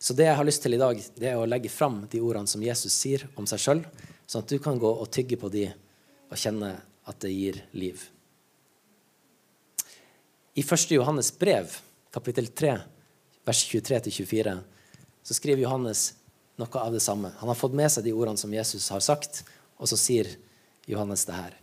Så 0.03 0.17
det 0.19 0.27
jeg 0.27 0.35
har 0.35 0.47
lyst 0.47 0.65
til 0.65 0.75
i 0.75 0.81
dag, 0.81 0.99
det 0.99 1.29
er 1.31 1.39
å 1.39 1.47
legge 1.47 1.71
fram 1.71 2.01
de 2.11 2.19
ordene 2.19 2.51
som 2.51 2.63
Jesus 2.65 2.95
sier 2.97 3.23
om 3.39 3.47
seg 3.47 3.61
sjøl, 3.63 3.83
sånn 4.27 4.43
at 4.43 4.51
du 4.51 4.59
kan 4.63 4.81
gå 4.83 4.91
og 4.91 5.11
tygge 5.15 5.39
på 5.39 5.51
de 5.53 5.69
og 5.71 6.41
kjenne 6.43 6.73
at 7.07 7.21
det 7.23 7.31
gir 7.31 7.61
liv. 7.79 8.03
I 10.59 10.65
1. 10.65 10.91
Johannes 10.97 11.31
brev, 11.39 11.71
kapittel 12.11 12.51
3, 12.51 12.73
vers 13.47 13.61
23-24, 13.71 14.57
så 15.23 15.37
skriver 15.39 15.63
Johannes 15.63 16.03
noe 16.59 16.83
av 16.83 16.99
det 16.99 17.05
samme. 17.05 17.31
Han 17.39 17.53
har 17.53 17.59
fått 17.59 17.79
med 17.79 17.95
seg 17.95 18.09
de 18.09 18.17
ordene 18.17 18.41
som 18.41 18.53
Jesus 18.53 18.89
har 18.91 19.05
sagt, 19.07 19.45
og 19.79 19.87
så 19.87 20.01
sier 20.01 20.35
Johannes 20.91 21.23
det 21.31 21.39
her. 21.39 21.55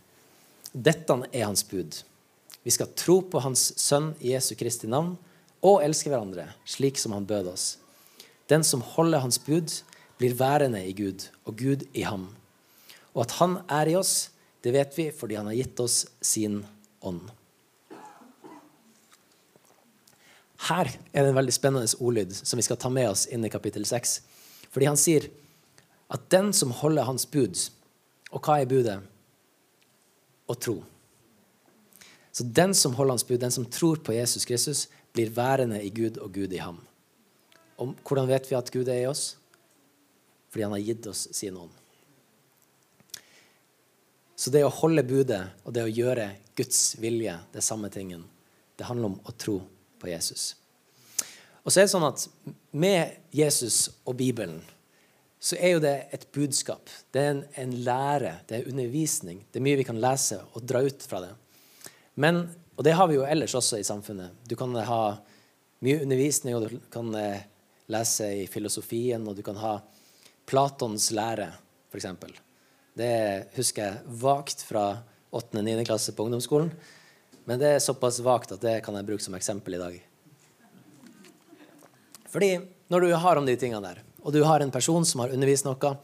Dette 0.72 1.18
er 1.28 1.44
hans 1.44 1.66
bud. 1.68 2.00
Vi 2.64 2.72
skal 2.72 2.88
tro 2.96 3.20
på 3.20 3.44
Hans 3.44 3.68
Sønn 3.80 4.14
i 4.20 4.32
Jesu 4.32 4.54
Kristi 4.56 4.88
navn 4.88 5.12
og 5.60 5.84
elske 5.84 6.08
hverandre, 6.08 6.48
slik 6.64 6.96
som 7.00 7.12
han 7.12 7.28
bød 7.28 7.52
oss. 7.52 7.68
Den 8.50 8.64
som 8.66 8.82
holder 8.82 9.22
Hans 9.22 9.38
bud, 9.38 9.70
blir 10.18 10.34
værende 10.36 10.82
i 10.84 10.92
Gud, 10.92 11.30
og 11.44 11.56
Gud 11.56 11.86
i 11.94 12.02
ham. 12.04 12.28
Og 13.14 13.22
at 13.24 13.38
Han 13.38 13.58
er 13.68 13.88
i 13.88 13.96
oss, 13.96 14.30
det 14.64 14.74
vet 14.74 14.96
vi 14.98 15.10
fordi 15.16 15.38
Han 15.38 15.48
har 15.48 15.56
gitt 15.56 15.80
oss 15.80 16.04
sin 16.20 16.64
ånd. 17.00 17.30
Her 20.68 20.90
er 21.12 21.22
det 21.22 21.30
en 21.30 21.38
veldig 21.38 21.54
spennende 21.56 21.88
ordlyd 21.96 22.34
som 22.36 22.60
vi 22.60 22.66
skal 22.66 22.76
ta 22.76 22.90
med 22.92 23.08
oss 23.08 23.24
inn 23.32 23.46
i 23.46 23.52
kapittel 23.52 23.86
6. 23.88 24.18
Fordi 24.68 24.86
han 24.90 24.98
sier 25.00 25.30
at 26.12 26.26
den 26.30 26.52
som 26.52 26.74
holder 26.82 27.08
hans 27.08 27.24
bud 27.26 27.56
Og 28.30 28.44
hva 28.44 28.60
er 28.60 28.68
budet? 28.70 29.00
Å 30.46 30.54
tro. 30.54 30.76
Så 32.30 32.44
den 32.44 32.74
som 32.78 32.94
holder 32.94 33.16
hans 33.16 33.24
bud, 33.26 33.40
den 33.42 33.50
som 33.50 33.66
tror 33.66 33.98
på 34.06 34.14
Jesus 34.14 34.44
Kristus, 34.46 34.84
blir 35.10 35.32
værende 35.34 35.80
i 35.82 35.90
Gud 35.90 36.20
og 36.22 36.30
Gud 36.36 36.52
i 36.54 36.60
ham. 36.62 36.78
Og 37.80 37.94
hvordan 38.04 38.28
vet 38.28 38.48
vi 38.50 38.58
at 38.58 38.72
Gud 38.72 38.88
er 38.88 39.02
i 39.02 39.08
oss? 39.08 39.34
Fordi 40.50 40.66
han 40.66 40.74
har 40.74 40.84
gitt 40.84 41.06
oss 41.08 41.28
sin 41.36 41.56
ånd. 41.56 41.72
Så 44.40 44.52
det 44.52 44.62
å 44.64 44.72
holde 44.72 45.04
budet 45.04 45.42
og 45.68 45.74
det 45.76 45.84
å 45.84 45.92
gjøre 45.92 46.30
Guds 46.56 46.94
vilje, 47.00 47.34
det 47.52 47.60
er 47.60 47.64
samme 47.64 47.90
tingen. 47.92 48.24
Det 48.76 48.88
handler 48.88 49.12
om 49.12 49.18
å 49.28 49.34
tro 49.36 49.58
på 50.00 50.08
Jesus. 50.08 50.54
Og 51.60 51.68
så 51.68 51.82
er 51.82 51.86
det 51.86 51.92
sånn 51.92 52.08
at 52.08 52.24
med 52.72 53.34
Jesus 53.36 53.90
og 54.08 54.16
Bibelen 54.20 54.62
så 55.40 55.56
er 55.60 55.74
jo 55.74 55.82
det 55.84 55.94
et 56.12 56.24
budskap. 56.32 56.88
Det 57.12 57.20
er 57.20 57.30
en, 57.34 57.42
en, 57.62 57.76
lære, 57.84 58.32
det 58.48 58.58
er 58.58 58.68
undervisning. 58.68 59.42
Det 59.48 59.60
er 59.60 59.64
mye 59.64 59.78
vi 59.80 59.86
kan 59.88 60.00
lese 60.00 60.40
og 60.52 60.64
dra 60.68 60.82
ut 60.84 61.04
fra 61.04 61.22
det. 61.24 61.30
Men, 62.20 62.42
og 62.76 62.84
det 62.84 62.96
har 62.96 63.08
vi 63.08 63.16
jo 63.16 63.28
ellers 63.28 63.54
også 63.56 63.80
i 63.80 63.86
samfunnet. 63.86 64.36
Du 64.48 64.56
kan 64.60 64.72
ha 64.88 65.02
mye 65.84 66.02
undervisning, 66.04 66.56
og 66.56 66.68
du 66.68 66.80
kan 66.92 67.12
eh, 67.16 67.46
lese 67.90 68.28
i 68.42 68.46
filosofien, 68.50 69.26
og 69.26 69.36
du 69.36 69.42
kan 69.46 69.58
ha 69.60 69.78
Platons 70.50 71.10
lære, 71.14 71.50
f.eks. 71.90 72.06
Det 72.98 73.12
husker 73.54 73.84
jeg 73.84 74.16
vagt 74.22 74.64
fra 74.66 74.84
8. 75.30 75.58
og 75.58 75.64
9. 75.64 75.76
klasse 75.86 76.14
på 76.14 76.26
ungdomsskolen. 76.26 76.72
Men 77.46 77.60
det 77.60 77.74
er 77.74 77.82
såpass 77.82 78.20
vagt 78.22 78.52
at 78.54 78.62
det 78.62 78.80
kan 78.84 78.96
jeg 78.98 79.06
bruke 79.08 79.24
som 79.24 79.36
eksempel 79.38 79.76
i 79.76 79.82
dag. 79.82 79.98
Fordi 82.30 82.50
når 82.90 83.06
du 83.06 83.12
har 83.14 83.38
om 83.38 83.46
de 83.46 83.56
tingene 83.58 83.82
der, 83.82 84.02
og 84.22 84.34
du 84.34 84.42
har 84.44 84.60
en 84.60 84.74
person 84.74 85.06
som 85.06 85.22
har 85.24 85.32
undervist 85.34 85.66
noe, 85.66 85.94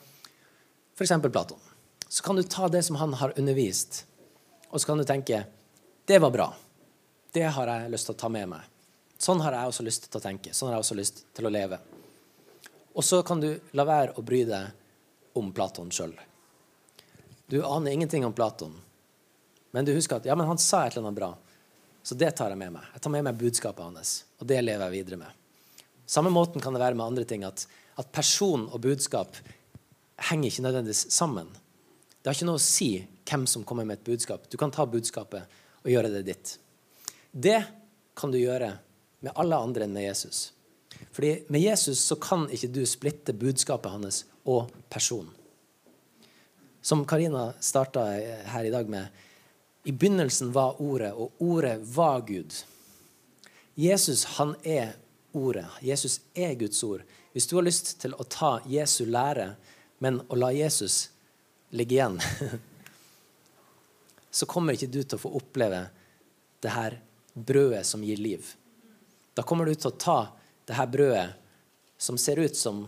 f.eks. 0.97 1.17
Platon, 1.27 1.61
så 2.09 2.23
kan 2.23 2.39
du 2.39 2.43
ta 2.43 2.71
det 2.71 2.85
som 2.87 2.99
han 3.03 3.15
har 3.19 3.35
undervist, 3.39 4.05
og 4.71 4.81
så 4.81 4.93
kan 4.93 5.03
du 5.03 5.07
tenke 5.07 5.45
det 6.07 6.19
var 6.23 6.31
bra. 6.31 6.49
Det 7.35 7.47
har 7.51 7.69
jeg 7.69 7.91
lyst 7.91 8.07
til 8.09 8.15
å 8.15 8.21
ta 8.21 8.31
med 8.31 8.49
meg. 8.55 8.76
Sånn 9.19 9.41
har 9.41 9.57
jeg 9.57 9.71
også 9.71 9.85
lyst 9.87 10.09
til 10.11 10.21
å 10.21 10.25
tenke. 10.25 10.53
Sånn 10.55 10.71
har 10.71 10.77
jeg 10.77 10.85
også 10.85 10.99
lyst 10.99 11.23
til 11.37 11.49
å 11.49 11.53
leve. 11.53 11.79
Og 12.97 13.05
så 13.05 13.23
kan 13.27 13.41
du 13.41 13.51
la 13.77 13.85
være 13.89 14.17
å 14.17 14.25
bry 14.25 14.43
deg 14.49 15.37
om 15.37 15.51
Platon 15.57 15.91
sjøl. 15.93 16.15
Du 17.47 17.61
aner 17.65 17.95
ingenting 17.95 18.25
om 18.27 18.35
Platon, 18.35 18.75
men 19.71 19.85
du 19.85 19.93
husker 19.95 20.19
at 20.19 20.27
ja, 20.27 20.35
men 20.35 20.49
han 20.49 20.59
sa 20.59 20.87
et 20.87 20.97
eller 20.97 21.07
annet 21.07 21.19
bra. 21.19 21.33
Så 22.07 22.17
det 22.19 22.31
tar 22.39 22.53
jeg 22.53 22.59
med 22.59 22.73
meg. 22.77 22.87
Jeg 22.95 23.03
tar 23.05 23.13
med 23.13 23.27
meg 23.27 23.39
budskapet 23.39 23.85
hans, 23.85 24.15
og 24.41 24.49
det 24.49 24.63
lever 24.63 24.87
jeg 24.87 24.95
videre 24.95 25.21
med. 25.21 25.43
Samme 26.07 26.31
måten 26.31 26.63
kan 26.63 26.75
det 26.75 26.81
være 26.81 26.97
med 26.97 27.07
andre 27.07 27.25
ting. 27.29 27.45
At, 27.45 27.67
at 27.99 28.13
person 28.15 28.69
og 28.71 28.81
budskap 28.85 29.37
henger 30.31 30.49
ikke 30.49 30.65
nødvendigvis 30.65 31.09
sammen. 31.13 31.51
Det 32.23 32.31
har 32.31 32.39
ikke 32.39 32.49
noe 32.49 32.61
å 32.61 32.63
si 32.63 32.91
hvem 33.27 33.47
som 33.51 33.67
kommer 33.67 33.87
med 33.87 33.99
et 33.99 34.07
budskap. 34.07 34.47
Du 34.51 34.57
kan 34.59 34.73
ta 34.73 34.87
budskapet 34.89 35.59
og 35.83 35.91
gjøre 35.91 36.13
det 36.15 36.23
ditt. 36.31 36.57
Det 37.31 37.59
kan 38.17 38.33
du 38.33 38.39
gjøre 38.39 38.73
med 39.27 39.35
alle 39.35 39.59
andre 39.59 39.87
enn 39.87 39.97
med 39.97 40.07
Jesus. 40.07 40.53
Fordi 41.11 41.43
med 41.49 41.61
Jesus 41.61 42.05
så 42.07 42.17
kan 42.23 42.47
ikke 42.53 42.71
du 42.71 42.85
splitte 42.87 43.35
budskapet 43.35 43.91
hans 43.91 44.23
og 44.47 44.71
personen. 44.93 45.33
Som 46.81 47.03
Karina 47.09 47.51
starta 47.61 48.05
her 48.47 48.65
i 48.65 48.71
dag 48.71 48.89
med 48.89 49.07
I 49.85 49.93
begynnelsen 49.93 50.53
var 50.55 50.81
Ordet, 50.83 51.13
og 51.13 51.33
Ordet 51.43 51.81
var 51.97 52.21
Gud. 52.27 52.55
Jesus 53.75 54.25
han 54.39 54.55
er 54.63 54.95
ordet. 55.33 55.67
Jesus 55.83 56.21
er 56.35 56.55
Guds 56.55 56.83
ord. 56.83 57.03
Hvis 57.33 57.47
du 57.47 57.57
har 57.57 57.67
lyst 57.67 57.99
til 58.01 58.15
å 58.15 58.25
ta 58.25 58.61
Jesu 58.67 59.05
lære, 59.05 59.55
men 59.99 60.21
å 60.29 60.39
la 60.39 60.53
Jesus 60.55 61.11
ligge 61.71 61.99
igjen, 61.99 62.21
så 64.39 64.47
kommer 64.47 64.79
ikke 64.79 64.91
du 64.91 65.03
til 65.03 65.19
å 65.19 65.25
få 65.27 65.35
oppleve 65.39 65.89
det 66.63 66.73
her 66.73 67.01
brødet 67.35 67.83
som 67.87 68.07
gir 68.07 68.23
liv. 68.23 68.55
Da 69.37 69.45
kommer 69.45 69.69
du 69.69 69.75
til 69.77 69.91
å 69.93 69.99
ta 70.01 70.19
det 70.67 70.77
her 70.79 70.89
brødet 70.91 71.27
som 72.01 72.19
ser 72.21 72.41
ut 72.41 72.57
som 72.57 72.87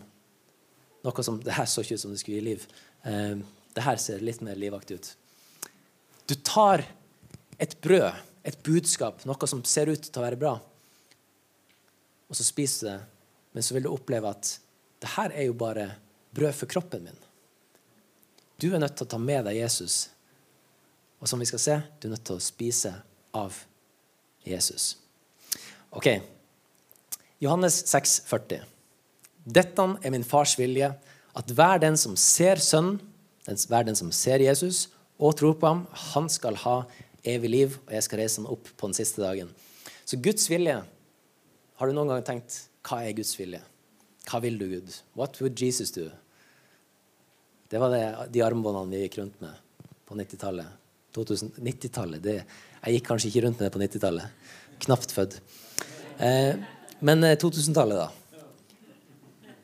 noe 1.06 1.22
som 1.24 1.38
Det 1.40 1.54
her 1.54 1.68
så 1.70 1.80
ikke 1.80 1.94
ut 1.94 2.02
som 2.02 2.12
det 2.12 2.18
skulle 2.20 2.40
gi 2.40 2.44
liv. 2.44 2.64
Eh, 3.06 3.38
det 3.72 3.84
her 3.84 4.00
ser 4.02 4.24
litt 4.24 4.40
mer 4.44 4.58
livaktig 4.58 4.98
ut. 4.98 5.10
Du 6.26 6.34
tar 6.34 6.82
et 7.56 7.76
brød, 7.80 8.10
et 8.42 8.58
budskap, 8.66 9.22
noe 9.24 9.48
som 9.48 9.62
ser 9.64 9.88
ut 9.88 10.02
til 10.02 10.20
å 10.20 10.24
være 10.24 10.40
bra, 10.40 10.56
og 12.28 12.36
så 12.36 12.44
spiser 12.44 12.86
du 12.86 12.90
det, 12.90 12.98
men 13.56 13.64
så 13.64 13.74
vil 13.74 13.86
du 13.86 13.90
oppleve 13.92 14.30
at 14.30 14.50
det 15.00 15.14
her 15.14 15.32
er 15.32 15.48
jo 15.48 15.56
bare 15.56 15.86
brød 16.36 16.54
for 16.58 16.70
kroppen 16.70 17.06
min. 17.06 17.20
Du 18.60 18.68
er 18.72 18.82
nødt 18.82 18.98
til 18.98 19.06
å 19.06 19.12
ta 19.14 19.20
med 19.22 19.46
deg 19.48 19.60
Jesus. 19.62 20.08
Og 21.22 21.30
som 21.30 21.40
vi 21.40 21.48
skal 21.48 21.62
se, 21.62 21.76
du 21.98 22.08
er 22.08 22.16
nødt 22.16 22.26
til 22.28 22.38
å 22.38 22.42
spise 22.42 22.92
av 23.38 23.56
Jesus. 24.44 24.96
Ok. 25.94 26.10
Johannes 27.38 27.84
6, 27.86 28.22
40. 28.26 28.64
Dette 29.46 29.84
er 30.02 30.12
min 30.12 30.26
fars 30.26 30.56
vilje, 30.58 30.90
at 31.38 31.52
hver 31.54 31.78
den 31.82 31.96
som 32.00 32.16
ser 32.18 32.58
Sønnen, 32.62 32.98
hver 33.46 33.86
den 33.86 33.96
som 33.96 34.10
ser 34.12 34.42
Jesus 34.42 34.88
og 35.18 35.36
tror 35.38 35.54
på 35.58 35.70
ham, 35.70 35.84
han 36.12 36.26
skal 36.30 36.58
ha 36.64 36.82
evig 37.26 37.50
liv, 37.50 37.76
og 37.86 37.92
jeg 37.94 38.04
skal 38.04 38.20
reise 38.20 38.40
ham 38.40 38.48
opp 38.50 38.68
på 38.76 38.90
den 38.90 38.96
siste 38.98 39.22
dagen. 39.22 39.50
Så 40.04 40.18
Guds 40.20 40.48
vilje 40.50 40.80
har 41.78 41.86
du 41.86 41.94
noen 41.94 42.10
gang 42.10 42.24
tenkt 42.26 42.64
hva 42.88 43.02
er 43.04 43.14
Guds 43.16 43.34
vilje? 43.38 43.60
Hva 44.28 44.40
vil 44.42 44.58
du, 44.60 44.66
Gud? 44.68 44.96
What 45.16 45.38
would 45.40 45.60
Jesus 45.60 45.92
do? 45.94 46.08
Det 47.68 47.80
var 47.80 47.92
det, 47.92 48.02
de 48.34 48.42
armbåndene 48.44 48.90
vi 48.96 49.04
gikk 49.04 49.20
rundt 49.20 49.38
med 49.44 49.54
på 50.08 50.16
90-tallet. 50.18 50.74
90-tallet 51.14 52.26
Jeg 52.30 52.94
gikk 52.94 53.06
kanskje 53.08 53.30
ikke 53.30 53.44
rundt 53.46 53.60
med 53.60 53.68
det 53.68 53.74
på 53.74 53.82
90-tallet. 53.82 54.50
Knapt 54.84 55.14
født. 55.14 55.38
Eh, 56.22 56.58
men 57.00 57.24
2000-tallet, 57.24 57.98
eh, 57.98 58.04
da. 58.04 58.12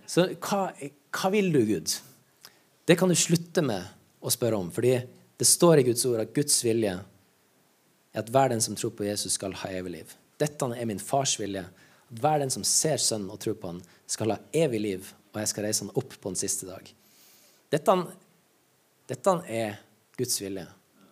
Så 0.06 0.28
hva, 0.38 0.68
hva 1.14 1.30
vil 1.34 1.50
du, 1.54 1.62
Gud? 1.66 1.94
Det 2.84 2.96
kan 3.00 3.10
du 3.10 3.16
slutte 3.18 3.64
med 3.64 3.86
å 4.24 4.32
spørre 4.32 4.60
om. 4.60 4.70
Fordi 4.74 4.98
det 5.40 5.48
står 5.48 5.80
i 5.80 5.86
Guds 5.88 6.04
ord 6.06 6.22
at 6.22 6.34
Guds 6.36 6.60
vilje 6.64 6.94
er 6.94 8.20
at 8.20 8.28
hver 8.30 8.52
den 8.52 8.62
som 8.62 8.76
tror 8.78 8.92
på 8.94 9.06
Jesus, 9.08 9.34
skal 9.34 9.56
ha 9.58 9.70
evig 9.74 9.96
liv. 9.96 10.12
Dette 10.38 10.68
er 10.70 10.86
min 10.86 11.02
fars 11.02 11.34
vilje 11.40 11.64
at 11.64 12.20
hver 12.20 12.42
den 12.42 12.52
som 12.52 12.62
ser 12.66 13.00
Sønnen 13.02 13.32
og 13.32 13.40
tror 13.42 13.56
på 13.58 13.72
han, 13.72 13.80
skal 14.06 14.34
ha 14.34 14.38
evig 14.54 14.80
liv, 14.82 15.08
og 15.32 15.40
jeg 15.40 15.50
skal 15.50 15.66
reise 15.66 15.82
han 15.82 15.94
opp 15.98 16.12
på 16.14 16.30
den 16.30 16.38
siste 16.38 16.68
dag. 16.68 16.86
Dette, 17.72 17.94
dette 19.10 19.34
er 19.50 19.80
Guds 20.18 20.36
vilje. 20.42 20.66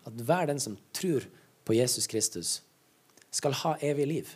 At 0.06 0.20
hver 0.28 0.50
den 0.52 0.60
som 0.62 0.76
tror 0.94 1.26
på 1.66 1.74
Jesus 1.74 2.06
Kristus, 2.10 2.60
skal 3.32 3.56
ha 3.62 3.74
evig 3.82 4.06
liv. 4.06 4.30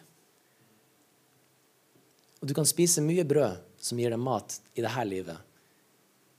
Og 2.41 2.49
Du 2.49 2.55
kan 2.55 2.69
spise 2.69 3.05
mye 3.05 3.25
brød 3.25 3.59
som 3.81 3.99
gir 3.99 4.13
deg 4.13 4.21
mat 4.21 4.59
i 4.75 4.85
dette 4.85 5.05
livet, 5.09 5.39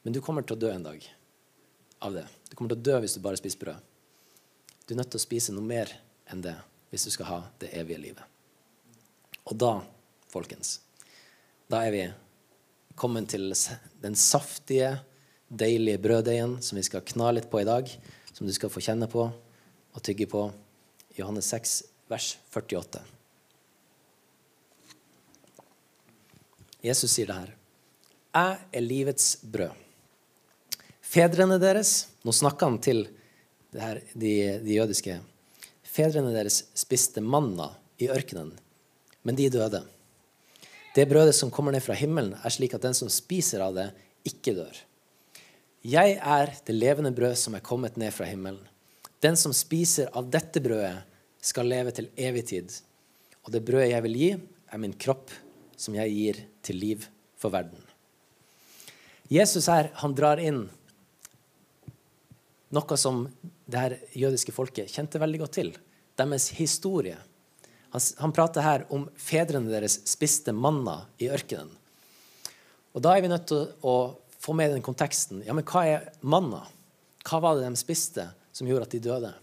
men 0.03 0.13
du 0.13 0.21
kommer 0.23 0.45
til 0.45 0.55
å 0.55 0.61
dø 0.61 0.71
en 0.71 0.85
dag 0.85 1.03
av 1.99 2.13
det. 2.13 2.25
Du 2.49 2.55
kommer 2.55 2.71
til 2.71 2.79
å 2.79 2.85
dø 2.87 2.99
hvis 3.03 3.17
du 3.17 3.23
bare 3.23 3.39
spiser 3.39 3.59
brød. 3.59 3.81
Du 4.87 4.93
er 4.93 5.01
nødt 5.01 5.11
til 5.11 5.19
å 5.19 5.25
spise 5.25 5.55
noe 5.55 5.65
mer 5.67 5.91
enn 6.31 6.43
det 6.45 6.55
hvis 6.91 7.07
du 7.07 7.11
skal 7.11 7.27
ha 7.31 7.39
det 7.59 7.73
evige 7.75 7.99
livet. 7.99 8.23
Og 9.47 9.57
da 9.59 9.73
folkens. 10.31 10.77
Da 11.67 11.81
er 11.83 11.91
vi 11.91 12.05
kommet 12.95 13.29
til 13.31 13.51
den 14.03 14.15
saftige, 14.15 14.97
deilige 15.47 16.01
brøddeigen 16.03 16.57
som 16.63 16.79
vi 16.79 16.85
skal 16.87 17.05
kna 17.07 17.33
litt 17.35 17.51
på 17.51 17.61
i 17.61 17.67
dag, 17.67 17.91
som 18.31 18.47
du 18.47 18.53
skal 18.55 18.71
få 18.71 18.83
kjenne 18.83 19.09
på 19.11 19.27
og 19.27 20.01
tygge 20.03 20.29
på. 20.31 20.47
Johannes 21.17 21.51
6, 21.51 21.77
vers 22.11 22.35
48. 22.53 23.16
Jesus 26.87 27.13
sier 27.13 27.29
det 27.29 27.37
her. 27.37 27.51
Jeg 28.37 28.57
er 28.79 28.85
livets 28.85 29.35
brød. 29.43 29.75
Fedrene 31.07 31.57
deres 31.61 32.07
Nå 32.27 32.33
snakker 32.35 32.67
han 32.67 32.79
til 32.83 33.05
her, 33.77 34.01
de, 34.13 34.31
de, 34.63 34.73
jødiske. 34.73 35.19
Fedrene 35.85 36.33
deres 36.33 36.63
spiste 36.75 37.21
manna 37.23 37.69
i 38.01 38.09
ørkenen, 38.11 38.49
men 39.23 39.37
de 39.37 39.47
døde. 39.53 39.83
Det 40.95 41.05
brødet 41.07 41.35
som 41.37 41.51
kommer 41.53 41.71
ned 41.75 41.85
fra 41.85 41.95
himmelen, 41.95 42.33
er 42.41 42.53
slik 42.53 42.73
at 42.75 42.83
den 42.83 42.97
som 42.97 43.11
spiser 43.13 43.63
av 43.63 43.75
det, 43.77 43.87
ikke 44.27 44.55
dør. 44.57 44.81
Jeg 45.87 46.17
er 46.17 46.51
det 46.67 46.75
levende 46.75 47.13
brød 47.15 47.37
som 47.39 47.55
er 47.55 47.63
kommet 47.63 47.99
ned 48.01 48.11
fra 48.15 48.27
himmelen. 48.27 48.63
Den 49.23 49.37
som 49.39 49.53
spiser 49.55 50.09
av 50.17 50.27
dette 50.33 50.61
brødet, 50.63 51.05
skal 51.37 51.69
leve 51.69 51.93
til 51.95 52.09
evig 52.19 52.43
tid. 52.49 52.73
Og 53.45 53.53
det 53.53 53.61
brødet 53.63 53.93
jeg 53.93 54.03
vil 54.03 54.17
gi, 54.19 54.31
er 54.73 54.81
min 54.81 54.95
kropp, 54.99 55.29
som 55.77 55.95
jeg 55.95 56.13
gir 56.13 56.41
til 56.65 56.79
liv 56.81 57.05
for 57.37 57.53
verden. 57.53 57.79
Jesus 59.31 59.67
her, 59.69 59.91
han 60.01 60.15
drar 60.15 60.39
inn 60.39 60.65
noe 62.75 62.97
som 62.99 63.25
det 63.67 63.79
her 63.79 63.95
jødiske 64.15 64.53
folket 64.55 64.91
kjente 64.91 65.19
veldig 65.21 65.41
godt 65.43 65.57
til. 65.59 65.73
Deres 66.17 66.49
historie. 66.57 67.17
Han, 67.93 68.03
han 68.19 68.33
prater 68.35 68.65
her 68.65 68.85
om 68.93 69.05
fedrene 69.19 69.71
deres 69.71 69.99
spiste 70.09 70.55
manna 70.55 71.01
i 71.21 71.29
ørkenen. 71.31 71.69
Og 72.95 73.03
Da 73.03 73.13
er 73.13 73.21
vi 73.21 73.29
nødt 73.29 73.45
til 73.51 73.67
å 73.85 74.17
få 74.41 74.55
med 74.57 74.71
den 74.73 74.81
konteksten. 74.85 75.43
Ja, 75.45 75.53
men 75.53 75.65
hva 75.67 75.83
er 75.85 76.07
manna? 76.21 76.63
Hva 77.27 77.41
var 77.43 77.57
det 77.57 77.67
de 77.67 77.79
spiste 77.79 78.29
som 78.55 78.67
gjorde 78.67 78.87
at 78.87 78.95
de 78.95 79.03
døde? 79.03 79.33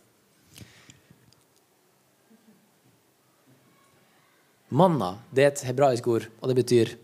Manna 4.74 5.14
det 5.30 5.44
er 5.44 5.52
et 5.52 5.64
hebraisk 5.68 6.06
ord, 6.10 6.26
og 6.40 6.50
det 6.50 6.56
betyr 6.58 6.96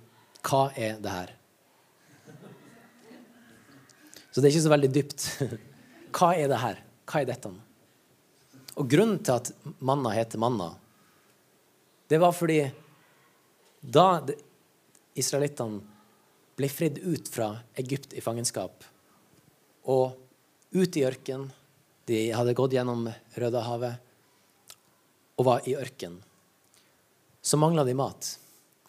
'hva 0.43 0.73
er 0.77 0.99
det 0.99 1.11
her'? 1.11 1.35
Så 4.33 4.41
det 4.41 4.49
er 4.49 4.55
ikke 4.55 4.69
så 4.69 4.75
veldig 4.75 4.93
dypt. 4.95 5.21
Hva 6.17 6.35
er 6.35 6.49
det 6.49 6.59
her? 6.59 6.77
Hva 7.07 7.21
er 7.21 7.27
dette? 7.27 7.51
Og 8.79 8.89
grunnen 8.91 9.19
til 9.23 9.33
at 9.33 9.51
manna 9.81 10.11
heter 10.15 10.39
manna, 10.39 10.77
det 12.09 12.19
var 12.19 12.33
fordi 12.33 12.73
da 13.83 14.23
israelittene 15.15 15.81
ble 16.59 16.69
fridd 16.69 16.99
ut 17.03 17.29
fra 17.31 17.53
Egypt 17.79 18.15
i 18.15 18.21
fangenskap 18.21 18.85
og 19.85 20.19
ut 20.75 20.97
i 20.97 21.05
ørken 21.07 21.51
De 22.11 22.33
hadde 22.35 22.57
gått 22.59 22.73
gjennom 22.75 23.05
Rødehavet 23.39 23.95
og 25.39 25.45
var 25.47 25.69
i 25.69 25.77
ørken. 25.79 26.17
Så 27.51 27.57
mangla 27.57 27.83
de 27.85 27.97
mat. 27.99 28.27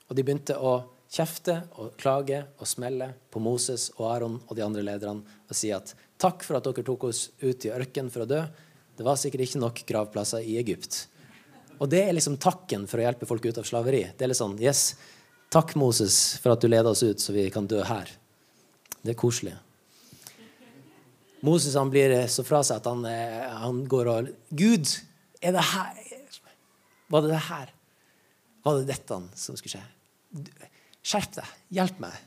Og 0.06 0.14
de 0.14 0.22
begynte 0.22 0.54
å 0.54 0.84
kjefte 1.10 1.56
og 1.82 1.96
klage 1.98 2.44
og 2.62 2.68
smelle 2.70 3.08
på 3.34 3.42
Moses 3.42 3.88
og 3.96 4.04
Aron 4.12 4.36
og 4.44 4.52
de 4.54 4.62
andre 4.62 4.84
lederne 4.86 5.40
og 5.50 5.58
si 5.58 5.72
at 5.74 5.96
takk 6.22 6.46
for 6.46 6.60
at 6.60 6.68
dere 6.68 6.86
tok 6.86 7.08
oss 7.08 7.24
ut 7.42 7.66
i 7.66 7.72
ørkenen 7.74 8.12
for 8.14 8.22
å 8.22 8.28
dø. 8.30 8.44
Det 8.94 9.08
var 9.08 9.18
sikkert 9.18 9.48
ikke 9.48 9.64
nok 9.64 9.82
gravplasser 9.90 10.46
i 10.46 10.60
Egypt. 10.62 11.00
Og 11.82 11.90
det 11.90 12.04
er 12.04 12.14
liksom 12.14 12.38
takken 12.38 12.86
for 12.86 13.02
å 13.02 13.08
hjelpe 13.08 13.32
folk 13.32 13.50
ut 13.50 13.64
av 13.64 13.66
slaveri. 13.66 14.04
Det 14.14 14.28
er 14.28 14.34
litt 14.36 14.44
sånn 14.44 14.56
Yes, 14.62 14.94
takk, 15.50 15.74
Moses, 15.82 16.22
for 16.46 16.54
at 16.54 16.62
du 16.62 16.70
leder 16.70 16.94
oss 16.94 17.02
ut, 17.02 17.18
så 17.18 17.34
vi 17.34 17.50
kan 17.50 17.66
dø 17.66 17.82
her. 17.90 18.14
Det 19.02 19.16
er 19.16 19.22
koselig. 19.26 19.58
Moses 21.42 21.82
han 21.82 21.90
blir 21.90 22.20
så 22.30 22.46
fra 22.46 22.62
seg 22.62 22.78
at 22.78 22.94
han, 22.94 23.02
eh, 23.10 23.42
han 23.66 23.82
går 23.90 24.16
og 24.20 24.34
Gud, 24.54 24.98
er 25.42 25.58
det 25.58 25.70
her 25.74 26.10
Var 27.10 27.26
det 27.26 27.34
det 27.34 27.46
her? 27.50 27.78
Var 28.64 28.78
det 28.78 28.92
dette 28.92 29.18
som 29.40 29.58
skulle 29.58 29.80
skje? 29.80 30.50
Skjerp 31.02 31.40
deg. 31.40 31.56
Hjelp 31.74 32.02
meg. 32.04 32.18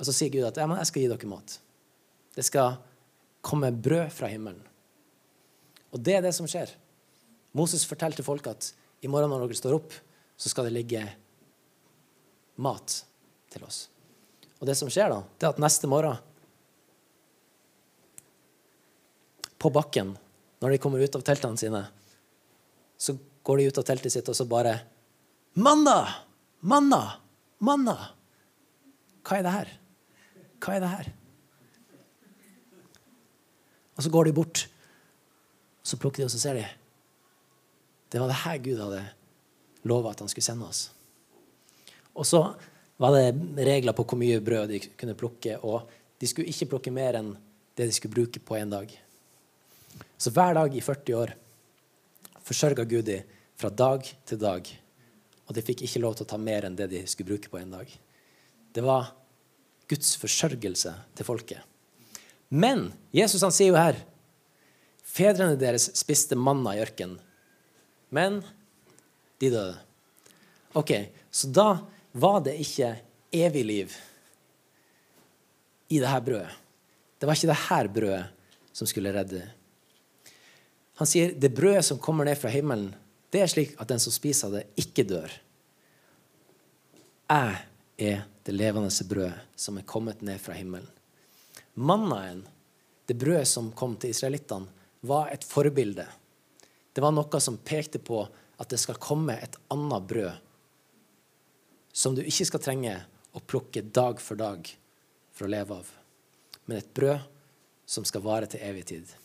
Og 0.00 0.08
så 0.08 0.14
sier 0.16 0.32
Gud 0.32 0.46
at 0.48 0.58
ja, 0.58 0.66
jeg 0.80 0.88
skal 0.88 1.04
gi 1.04 1.10
dere 1.12 1.30
mat. 1.30 1.58
Det 2.32 2.44
skal 2.46 2.78
komme 3.44 3.70
brød 3.74 4.08
fra 4.14 4.30
himmelen. 4.32 4.62
Og 5.92 6.00
det 6.00 6.16
er 6.16 6.24
det 6.24 6.32
som 6.34 6.48
skjer. 6.48 6.72
Moses 7.52 7.84
forteller 7.86 8.16
til 8.16 8.26
folk 8.26 8.48
at 8.48 8.72
i 9.04 9.10
morgen 9.10 9.30
når 9.30 9.44
dere 9.44 9.58
står 9.58 9.76
opp, 9.76 9.94
så 10.40 10.50
skal 10.50 10.66
det 10.66 10.74
ligge 10.74 11.02
mat 12.62 13.02
til 13.52 13.66
oss. 13.66 13.84
Og 14.60 14.68
det 14.68 14.76
som 14.78 14.90
skjer 14.92 15.12
da, 15.12 15.20
det 15.36 15.48
er 15.48 15.56
at 15.56 15.62
neste 15.62 15.90
morgen 15.90 16.28
På 19.62 19.70
bakken, 19.70 20.16
når 20.58 20.72
de 20.72 20.78
kommer 20.82 20.98
ut 20.98 21.14
av 21.14 21.22
teltene 21.22 21.54
sine, 21.60 21.84
så 22.98 23.12
går 23.42 23.58
de 23.58 23.68
ut 23.70 23.78
av 23.78 23.86
teltet 23.86 24.14
sitt 24.14 24.28
og 24.30 24.36
så 24.38 24.46
bare 24.48 24.76
Manna! 25.54 25.98
Manna! 26.60 27.02
Manna! 27.58 27.96
Hva 29.22 29.38
er 29.38 29.46
det 29.46 29.54
her? 29.54 29.72
Hva 30.62 30.76
er 30.76 30.82
det 30.82 30.92
her? 30.92 31.10
Og 33.92 34.06
så 34.06 34.10
går 34.10 34.28
de 34.28 34.34
bort, 34.34 34.64
så 35.84 35.98
plukker 36.00 36.22
de, 36.22 36.26
og 36.26 36.32
så 36.32 36.40
ser 36.40 36.56
de. 36.56 36.64
Det 38.10 38.20
var 38.20 38.30
det 38.30 38.40
her 38.42 38.62
Gud 38.64 38.80
hadde 38.80 39.02
lova 39.88 40.12
at 40.12 40.22
han 40.22 40.30
skulle 40.30 40.46
sende 40.46 40.68
oss. 40.68 40.86
Og 42.16 42.26
så 42.28 42.42
var 43.02 43.16
det 43.16 43.66
regler 43.66 43.96
på 43.96 44.04
hvor 44.06 44.20
mye 44.20 44.40
brød 44.44 44.72
de 44.72 44.80
kunne 44.98 45.16
plukke, 45.18 45.58
og 45.60 45.90
de 46.20 46.28
skulle 46.30 46.50
ikke 46.52 46.70
plukke 46.74 46.94
mer 46.94 47.18
enn 47.18 47.32
det 47.76 47.88
de 47.88 47.94
skulle 47.96 48.14
bruke 48.14 48.40
på 48.40 48.56
én 48.58 48.72
dag. 48.72 48.90
Så 50.16 50.30
hver 50.30 50.54
dag 50.54 50.74
i 50.76 50.84
40 50.84 51.18
år 51.18 51.34
forsørga 52.46 52.86
Gud 52.88 53.06
dem 53.08 53.26
fra 53.56 53.70
dag 53.70 54.06
til 54.26 54.40
dag 54.40 54.68
og 55.52 55.56
de 55.56 55.64
fikk 55.64 55.82
ikke 55.84 56.00
lov 56.00 56.16
til 56.16 56.24
å 56.24 56.30
ta 56.32 56.38
mer 56.40 56.64
enn 56.64 56.76
det 56.78 56.86
de 56.88 57.02
skulle 57.10 57.34
bruke 57.34 57.50
på 57.52 57.58
en 57.60 57.74
dag. 57.74 57.90
Det 58.72 58.80
var 58.80 59.10
Guds 59.90 60.14
forsørgelse 60.16 60.94
til 61.18 61.28
folket. 61.28 61.60
Men 62.48 62.86
Jesus 63.12 63.44
han 63.44 63.54
sier 63.54 63.72
jo 63.72 63.80
her 63.80 63.98
Fedrene 65.12 65.58
deres 65.60 65.90
spiste 65.98 66.38
manna 66.40 66.72
i 66.72 66.80
ørkenen, 66.80 67.18
men 68.08 68.38
de 69.42 69.50
døde. 69.52 69.74
Ok, 70.72 70.92
Så 71.28 71.50
da 71.52 71.82
var 72.12 72.40
det 72.44 72.54
ikke 72.60 72.94
evig 73.32 73.64
liv 73.64 73.96
i 75.92 76.00
det 76.00 76.08
her 76.08 76.24
brødet. 76.24 76.56
Det 77.20 77.28
var 77.28 77.36
ikke 77.36 77.50
det 77.50 77.60
her 77.66 77.90
brødet 77.92 78.72
som 78.72 78.88
skulle 78.88 79.12
redde. 79.12 79.42
Han 81.02 81.08
sier 81.10 81.32
det 81.34 81.48
brødet 81.50 81.82
som 81.82 81.98
kommer 81.98 82.28
ned 82.28 82.38
fra 82.38 82.50
himmelen, 82.54 82.92
det 83.34 83.40
er 83.42 83.48
slik 83.50 83.72
at 83.82 83.88
den 83.90 83.98
som 83.98 84.12
spiser 84.14 84.52
det, 84.54 84.60
ikke 84.78 85.02
dør. 85.02 85.32
Jeg 87.26 87.56
er 87.98 88.20
det 88.46 88.52
levende 88.54 89.06
brødet 89.10 89.56
som 89.58 89.80
er 89.80 89.88
kommet 89.88 90.20
ned 90.22 90.38
fra 90.38 90.54
himmelen. 90.54 90.86
Mannaen, 91.74 92.44
det 93.10 93.16
brødet 93.18 93.48
som 93.50 93.72
kom 93.74 93.96
til 93.98 94.12
israelittene, 94.14 94.70
var 95.02 95.32
et 95.34 95.42
forbilde. 95.42 96.04
Det 96.94 97.02
var 97.02 97.10
noe 97.10 97.40
som 97.42 97.58
pekte 97.58 97.98
på 97.98 98.20
at 98.22 98.70
det 98.70 98.78
skal 98.78 99.00
komme 99.02 99.34
et 99.42 99.58
annet 99.74 100.06
brød 100.06 100.38
som 101.90 102.14
du 102.14 102.22
ikke 102.22 102.46
skal 102.46 102.62
trenge 102.62 102.94
å 103.34 103.42
plukke 103.42 103.82
dag 103.90 104.22
for 104.22 104.38
dag 104.38 104.70
for 105.34 105.48
å 105.48 105.50
leve 105.50 105.80
av, 105.82 105.90
men 106.70 106.78
et 106.78 106.94
brød 106.94 107.26
som 107.90 108.06
skal 108.06 108.22
vare 108.22 108.46
til 108.46 108.62
evig 108.62 108.86
tid. 108.94 109.16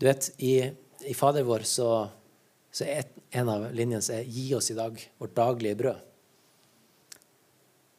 Du 0.00 0.06
vet, 0.08 0.30
i, 0.40 0.54
i 1.04 1.14
Fader 1.14 1.44
vår 1.44 1.66
så 1.68 1.90
så 2.70 2.86
er 2.86 3.08
en 3.30 3.48
av 3.50 3.66
linjene 3.74 4.02
som 4.02 4.14
er 4.14 4.24
'Gi 4.24 4.54
oss 4.54 4.70
i 4.70 4.78
dag 4.78 5.00
vårt 5.18 5.34
daglige 5.34 5.76
brød'. 5.76 6.00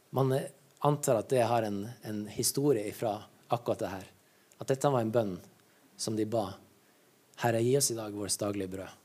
Man 0.10 0.40
antar 0.80 1.20
at 1.20 1.30
det 1.30 1.44
har 1.48 1.64
en, 1.64 1.90
en 2.04 2.26
historie 2.28 2.94
fra 2.94 3.24
akkurat 3.48 3.80
det 3.80 3.92
her. 3.92 4.08
At 4.60 4.68
dette 4.68 4.90
var 4.90 5.02
en 5.02 5.12
bønn 5.12 5.38
som 5.98 6.16
de 6.16 6.26
ba. 6.26 6.54
'Herre, 7.36 7.62
gi 7.62 7.78
oss 7.78 7.92
i 7.92 7.96
dag 7.96 8.12
vårt 8.14 8.40
daglige 8.40 8.68
brød'. 8.68 8.98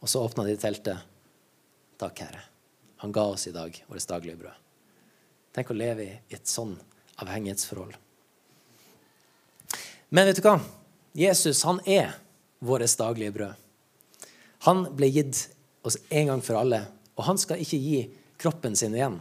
Og 0.00 0.08
så 0.08 0.24
åpna 0.24 0.44
de 0.44 0.56
teltet. 0.56 0.98
'Takk, 1.98 2.18
Herre. 2.18 2.42
Han 2.96 3.12
ga 3.12 3.22
oss 3.22 3.46
i 3.46 3.52
dag 3.52 3.84
vårt 3.88 4.08
daglige 4.08 4.36
brød'. 4.36 4.60
Tenk 5.52 5.70
å 5.70 5.74
leve 5.74 6.02
i 6.02 6.34
et 6.34 6.46
sånn 6.46 6.78
avhengighetsforhold. 7.16 7.94
Men 10.10 10.26
vet 10.26 10.36
du 10.36 10.42
hva? 10.42 10.79
Jesus 11.12 11.62
han 11.66 11.80
er 11.86 12.14
vårt 12.58 12.98
daglige 12.98 13.34
brød. 13.34 13.54
Han 14.68 14.84
ble 14.96 15.08
gitt 15.10 15.48
oss 15.86 15.96
en 16.08 16.32
gang 16.32 16.42
for 16.44 16.60
alle, 16.60 16.84
og 17.16 17.24
han 17.26 17.38
skal 17.40 17.62
ikke 17.62 17.80
gi 17.80 18.00
kroppen 18.40 18.76
sin 18.76 18.94
igjen. 18.96 19.18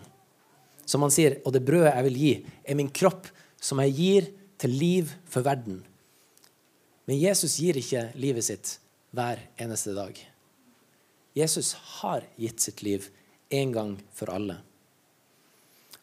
Som 0.85 1.05
han 1.05 1.13
sier, 1.13 1.37
og 1.45 1.53
det 1.55 1.63
brødet 1.65 1.93
jeg 1.93 2.07
vil 2.07 2.19
gi, 2.19 2.33
er 2.65 2.77
min 2.79 2.91
kropp, 2.91 3.29
som 3.61 3.79
jeg 3.83 3.95
gir 3.95 4.29
til 4.59 4.75
liv 4.75 5.11
for 5.29 5.45
verden. 5.45 5.81
Men 7.07 7.19
Jesus 7.19 7.57
gir 7.61 7.79
ikke 7.79 8.09
livet 8.19 8.45
sitt 8.45 8.75
hver 9.15 9.41
eneste 9.59 9.95
dag. 9.95 10.17
Jesus 11.37 11.73
har 12.01 12.25
gitt 12.37 12.61
sitt 12.61 12.83
liv 12.85 13.07
en 13.49 13.71
gang 13.73 13.93
for 14.13 14.31
alle. 14.33 14.59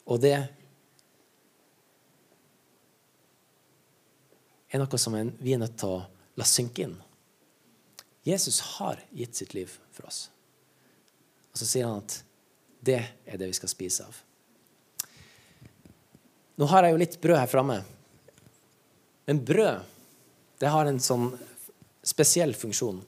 Og 0.07 0.22
det 0.22 0.38
er 4.68 4.83
noe 4.83 4.98
som 4.98 5.14
vi 5.14 5.55
er 5.55 5.61
nødt 5.62 5.76
til 5.81 5.96
å 5.96 6.05
la 6.37 6.46
synke 6.48 6.87
inn. 6.87 6.96
Jesus 8.26 8.61
har 8.76 9.00
gitt 9.14 9.38
sitt 9.38 9.55
liv 9.55 9.70
for 9.94 10.09
oss. 10.09 10.26
Og 11.52 11.61
så 11.61 11.68
sier 11.68 11.87
han 11.87 12.02
at 12.02 12.18
det 12.87 12.98
er 13.24 13.38
det 13.38 13.48
vi 13.52 13.57
skal 13.57 13.70
spise 13.70 14.07
av. 14.07 14.16
Nå 16.57 16.66
har 16.70 16.87
jeg 16.87 16.94
jo 16.94 17.00
litt 17.00 17.18
brød 17.22 17.38
her 17.38 17.50
framme. 17.50 17.76
Men 19.26 19.42
brød, 19.44 19.85
det 20.59 20.72
har 20.72 20.88
en 20.88 21.00
sånn 21.02 21.31
spesiell 22.07 22.55
funksjon. 22.57 23.00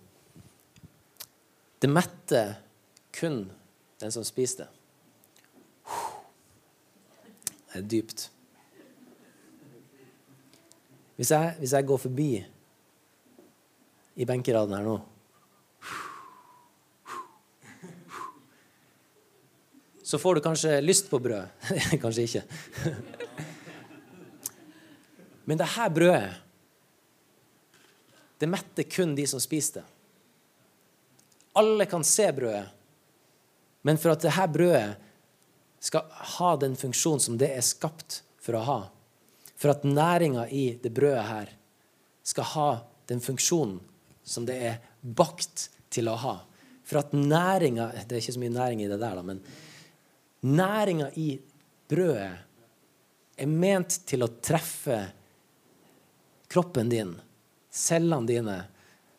Det 1.78 1.90
metter 1.90 2.56
kun 3.14 3.44
den 3.98 4.12
som 4.14 4.26
spiser 4.26 4.64
det. 4.64 4.70
Det 7.68 7.78
er 7.82 7.86
dypt. 7.90 8.28
Hvis 11.18 11.32
jeg, 11.34 11.54
hvis 11.58 11.72
jeg 11.74 11.86
går 11.86 11.98
forbi 11.98 12.32
i 14.18 14.26
benkeraden 14.26 14.76
her 14.76 14.86
nå 14.86 14.98
Så 20.08 20.16
får 20.16 20.38
du 20.38 20.40
kanskje 20.40 20.78
lyst 20.80 21.10
på 21.10 21.18
brød. 21.20 21.50
kanskje 22.02 22.22
ikke. 22.24 22.42
Men 25.44 25.58
det 25.60 25.66
her 25.74 25.90
brødet, 25.92 26.30
det 28.40 28.48
metter 28.48 28.88
kun 28.88 29.12
de 29.18 29.26
som 29.28 29.42
spiser 29.42 29.82
det. 29.82 29.84
Alle 31.60 31.84
kan 31.90 32.06
se 32.08 32.30
brødet, 32.32 32.70
men 33.84 34.00
for 34.00 34.14
at 34.14 34.24
dette 34.24 34.46
brødet 34.54 34.96
skal 35.84 36.08
ha 36.38 36.54
den 36.56 36.78
funksjonen 36.80 37.20
som 37.26 37.36
det 37.36 37.50
er 37.52 37.68
skapt 37.68 38.22
for 38.40 38.56
å 38.56 38.64
ha, 38.64 38.78
for 39.58 39.74
at 39.74 39.84
næringa 39.84 40.46
i 40.54 40.78
det 40.82 40.92
brødet 40.94 41.26
her 41.26 41.50
skal 42.22 42.50
ha 42.54 42.68
den 43.10 43.20
funksjonen 43.24 43.80
som 44.22 44.46
det 44.46 44.58
er 44.70 44.78
bakt 45.02 45.68
til 45.90 46.10
å 46.10 46.16
ha. 46.20 46.34
For 46.84 47.00
at 47.00 47.12
næringa 47.12 47.90
Det 48.06 48.16
er 48.16 48.22
ikke 48.22 48.36
så 48.36 48.42
mye 48.42 48.54
næring 48.54 48.82
i 48.84 48.88
det 48.88 49.00
der, 49.00 49.16
da, 49.18 49.22
men 49.22 49.40
næringa 50.44 51.10
i 51.16 51.38
brødet 51.88 52.38
er 53.38 53.50
ment 53.50 54.00
til 54.06 54.24
å 54.24 54.30
treffe 54.42 54.98
kroppen 56.48 56.88
din, 56.88 57.12
cellene 57.70 58.28
dine. 58.28 58.56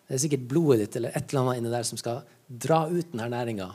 Det 0.08 0.18
er 0.18 0.24
sikkert 0.24 0.48
blodet 0.50 0.80
ditt 0.86 0.98
eller 1.00 1.16
et 1.16 1.30
eller 1.30 1.46
annet 1.46 1.62
inni 1.62 1.74
der 1.74 1.88
som 1.88 2.00
skal 2.00 2.24
dra 2.50 2.86
ut 2.90 3.12
denne 3.12 3.30
næringa. 3.30 3.70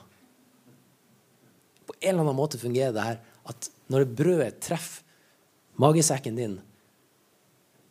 På 1.84 1.94
en 2.00 2.10
eller 2.10 2.24
annen 2.24 2.38
måte 2.38 2.60
fungerer 2.60 2.94
det 2.94 3.06
her 3.06 3.20
at 3.50 3.70
når 3.92 4.08
brødet 4.16 4.62
treffer 4.64 5.03
magesekken 5.80 6.36
din, 6.36 6.58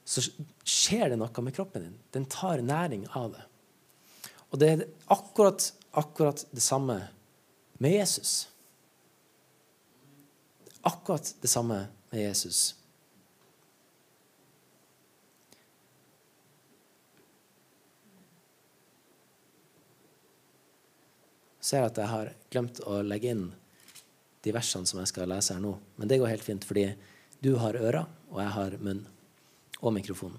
så 0.03 0.23
skjer 0.67 1.13
det 1.13 1.17
noe 1.19 1.45
med 1.45 1.55
kroppen 1.55 1.87
din. 1.87 1.97
Den 2.15 2.27
tar 2.31 2.63
næring 2.63 3.07
av 3.15 3.31
det. 3.35 3.43
Og 4.51 4.59
det 4.61 4.69
er 4.69 4.85
akkurat, 5.11 5.71
akkurat 5.91 6.45
det 6.51 6.61
samme 6.61 6.99
med 7.81 7.95
Jesus. 7.95 8.47
Akkurat 10.83 11.35
det 11.41 11.49
samme 11.49 11.85
med 12.11 12.21
Jesus. 12.21 12.75
ser 21.63 21.85
at 21.87 21.97
jeg 21.97 22.11
har 22.11 22.31
glemt 22.51 22.81
å 22.83 22.99
legge 23.05 23.31
inn 23.31 23.43
de 24.43 24.51
versene 24.51 24.87
som 24.89 24.99
jeg 24.99 25.11
skal 25.13 25.29
lese 25.31 25.55
her 25.55 25.63
nå. 25.63 25.77
Men 25.95 26.09
det 26.11 26.19
går 26.19 26.33
helt 26.33 26.45
fint, 26.45 26.65
fordi 26.67 26.89
du 27.43 27.55
har 27.59 27.75
øra, 27.75 28.05
og 28.31 28.39
jeg 28.39 28.51
har 28.55 28.75
munn 28.79 29.01
og 29.83 29.91
mikrofon. 29.91 30.35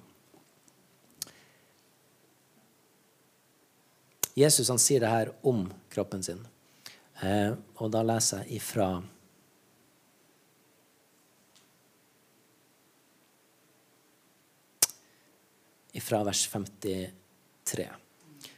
Jesus 4.35 4.71
han 4.73 4.81
sier 4.83 5.05
det 5.05 5.11
her 5.13 5.33
om 5.47 5.67
kroppen 5.93 6.25
sin. 6.25 6.41
Eh, 7.21 7.53
og 7.77 7.93
da 7.93 8.01
leser 8.03 8.45
jeg 8.45 8.63
ifra 8.63 8.89
Ifra 15.95 16.25
vers 16.27 16.41
53. 16.51 17.85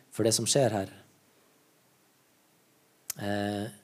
For 0.08 0.24
det 0.24 0.32
som 0.32 0.46
skjer 0.48 0.72
her 0.72 0.92
eh. 3.20 3.74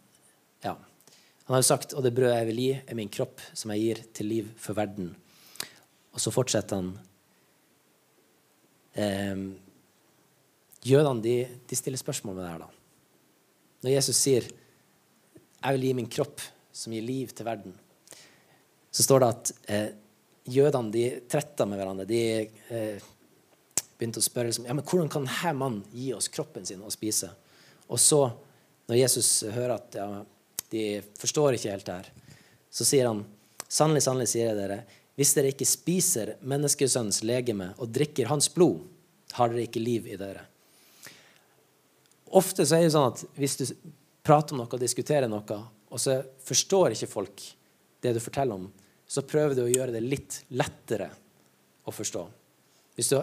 Han 1.53 1.59
har 1.59 1.67
jo 1.67 1.69
sagt, 1.69 1.93
og 1.93 2.01
det 2.01 2.15
brødet 2.17 2.33
jeg 2.38 2.47
vil 2.49 2.61
gi, 2.62 2.69
er 2.81 2.97
min 2.97 3.11
kropp, 3.12 3.43
som 3.53 3.75
jeg 3.75 3.83
gir 3.83 3.99
til 4.17 4.25
liv 4.25 4.47
for 4.57 4.73
verden. 4.73 5.11
Og 6.17 6.23
så 6.25 6.33
fortsetter 6.33 6.81
han. 6.81 6.87
Eh, 8.97 9.43
jødene 10.88 11.21
de, 11.21 11.35
de, 11.69 11.77
stiller 11.77 12.01
spørsmål 12.01 12.38
med 12.38 12.47
det 12.47 12.55
her. 12.55 12.65
da. 12.65 12.71
Når 13.85 13.95
Jesus 13.99 14.17
sier 14.17 14.49
'Jeg 14.49 15.77
vil 15.77 15.85
gi 15.85 15.93
min 15.93 16.09
kropp, 16.09 16.41
som 16.73 16.97
gir 16.97 17.03
liv 17.03 17.29
til 17.37 17.45
verden', 17.45 17.77
så 18.91 19.03
står 19.03 19.21
det 19.21 19.29
at 19.29 19.53
eh, 19.69 19.88
jødene 20.49 20.91
de 20.91 21.21
tretta 21.29 21.67
med 21.69 21.77
hverandre. 21.77 22.09
De 22.09 22.49
eh, 22.49 22.99
begynte 23.99 24.25
å 24.25 24.25
spørre 24.25 24.49
liksom, 24.49 24.65
ja, 24.65 24.73
men 24.73 24.85
hvordan 24.88 25.12
kan 25.12 25.29
denne 25.29 25.53
mannen 25.53 25.85
gi 25.93 26.15
oss 26.15 26.33
kroppen 26.33 26.65
sin 26.65 26.81
å 26.81 26.88
spise. 26.88 27.29
Og 27.93 28.01
så, 28.01 28.33
når 28.88 29.05
Jesus 29.05 29.43
hører 29.53 29.77
at 29.77 30.01
ja, 30.01 30.25
de 30.72 30.85
forstår 31.20 31.56
ikke 31.56 31.72
helt 31.74 31.87
det 31.88 31.98
her, 32.00 32.11
så 32.72 32.87
sier 32.88 33.08
han 33.11 33.22
sannelig, 33.68 34.04
sannelig 34.06 34.30
sier 34.32 34.50
jeg 34.50 34.58
dere, 34.58 34.80
hvis 35.18 35.35
dere 35.37 35.52
ikke 35.52 35.68
spiser 35.68 36.37
menneskesønnens 36.48 37.20
legeme 37.28 37.72
og 37.76 37.92
drikker 37.92 38.30
hans 38.32 38.48
blod, 38.52 38.80
har 39.37 39.52
dere 39.52 39.66
ikke 39.66 39.82
liv 39.82 40.08
i 40.08 40.18
dere. 40.20 40.46
Ofte 42.32 42.64
så 42.64 42.78
er 42.78 42.87
det 42.87 42.94
sånn 42.94 43.11
at 43.11 43.24
hvis 43.37 43.58
du 43.61 43.66
prater 44.24 44.56
om 44.56 44.62
noe 44.62 44.72
og 44.72 44.80
diskuterer 44.80 45.28
noe, 45.28 45.58
og 45.92 46.00
så 46.00 46.22
forstår 46.46 46.94
ikke 46.94 47.11
folk 47.11 47.42
det 48.02 48.14
du 48.16 48.20
forteller 48.24 48.56
om, 48.56 48.70
så 49.04 49.24
prøver 49.28 49.56
du 49.56 49.66
å 49.66 49.72
gjøre 49.72 49.92
det 49.92 50.00
litt 50.04 50.38
lettere 50.56 51.11
å 51.85 51.92
forstå. 51.92 52.22
Hvis 52.96 53.11
du 53.12 53.18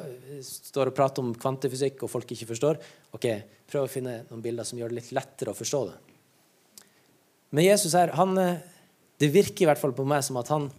står 0.45 0.91
og 0.91 0.97
prater 0.97 1.25
om 1.25 1.33
kvantefysikk 1.37 2.03
og 2.05 2.11
folk 2.11 2.29
ikke 2.33 2.51
forstår, 2.51 2.77
ok, 3.17 3.27
prøv 3.69 3.85
å 3.85 3.91
finne 3.91 4.19
noen 4.29 4.43
bilder 4.45 4.67
som 4.67 4.77
gjør 4.77 4.93
det 4.93 4.99
litt 4.99 5.11
lettere 5.17 5.53
å 5.53 5.57
forstå 5.57 5.81
det. 5.89 5.97
Men 7.49 7.65
Jesus 7.65 7.95
her, 7.97 8.13
han, 8.13 8.35
det 9.17 9.31
virker 9.33 9.65
i 9.65 9.69
hvert 9.69 9.81
fall 9.81 9.95
på 9.97 10.05
meg 10.07 10.21
som 10.25 10.37
at 10.41 10.51
han 10.53 10.69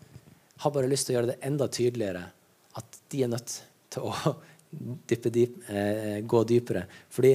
har 0.61 0.75
bare 0.75 0.91
lyst 0.91 1.09
til 1.09 1.15
å 1.15 1.19
gjøre 1.19 1.33
det 1.33 1.41
enda 1.47 1.67
tydeligere 1.73 2.27
at 2.79 3.01
de 3.11 3.25
er 3.25 3.33
nødt 3.33 3.57
til 3.91 4.07
å 4.07 4.35
dyppe 5.11 5.33
dyp, 5.35 5.59
eh, 5.73 6.21
gå 6.23 6.43
dypere. 6.47 6.85
Fordi 7.11 7.35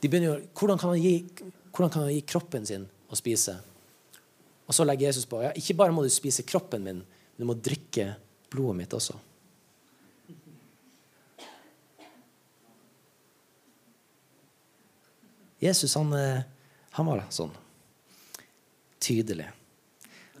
de 0.00 0.08
begynner 0.08 0.32
jo, 0.32 0.36
hvordan 0.56 0.80
kan, 0.80 0.94
han 0.94 1.02
gi, 1.02 1.14
hvordan 1.70 1.92
kan 1.92 2.06
han 2.06 2.14
gi 2.14 2.24
kroppen 2.26 2.66
sin 2.66 2.86
å 3.10 3.18
spise? 3.18 3.58
Og 4.66 4.74
så 4.74 4.86
legger 4.86 5.10
Jesus 5.10 5.26
på 5.28 5.42
ja, 5.42 5.54
ikke 5.58 5.76
bare 5.78 5.94
må 5.94 6.04
du 6.06 6.10
spise 6.12 6.46
kroppen 6.46 6.84
min, 6.86 7.02
men 7.02 7.42
du 7.42 7.48
må 7.48 7.58
drikke 7.58 8.14
blodet 8.50 8.78
mitt 8.78 8.94
også. 8.96 9.18
Jesus 15.60 15.92
han, 15.98 16.12
eh, 16.16 16.46
han 16.96 17.08
var 17.10 17.26
sånn. 17.28 17.52
Tydelig. 19.00 19.48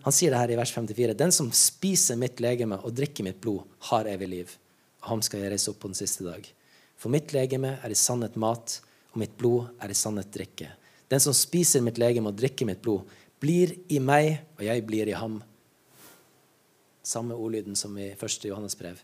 Han 0.04 0.14
sier 0.16 0.32
det 0.32 0.40
her 0.40 0.52
i 0.54 0.58
vers 0.58 0.72
54. 0.72 1.14
Den 1.16 1.32
som 1.32 1.50
spiser 1.52 2.16
mitt 2.20 2.40
legeme 2.40 2.78
og 2.80 2.94
drikker 2.96 3.24
mitt 3.26 3.40
blod, 3.42 3.66
har 3.90 4.08
evig 4.08 4.28
liv. 4.28 4.54
Og 5.02 5.14
ham 5.14 5.24
skal 5.24 5.42
jeg 5.42 5.52
reise 5.52 5.72
opp 5.72 5.80
på 5.82 5.90
den 5.90 5.98
siste 5.98 6.24
dag. 6.24 6.44
For 7.00 7.12
mitt 7.12 7.32
legeme 7.36 7.76
er 7.80 7.92
i 7.92 7.98
sannhet 7.98 8.36
mat, 8.40 8.78
og 9.12 9.20
mitt 9.20 9.36
blod 9.40 9.72
er 9.80 9.92
i 9.92 9.96
sannhet 9.96 10.32
drikke. 10.32 10.70
Den 11.10 11.20
som 11.20 11.34
spiser 11.36 11.84
mitt 11.84 11.98
legeme 12.00 12.30
og 12.30 12.38
drikker 12.38 12.68
mitt 12.68 12.82
blod, 12.84 13.08
blir 13.40 13.72
i 13.88 13.98
meg, 14.00 14.44
og 14.58 14.64
jeg 14.68 14.84
blir 14.86 15.08
i 15.08 15.16
ham. 15.16 15.40
Samme 17.02 17.34
ordlyden 17.34 17.76
som 17.76 17.96
i 17.98 18.12
1. 18.12 18.44
Johannes 18.44 18.76
brev. 18.78 19.00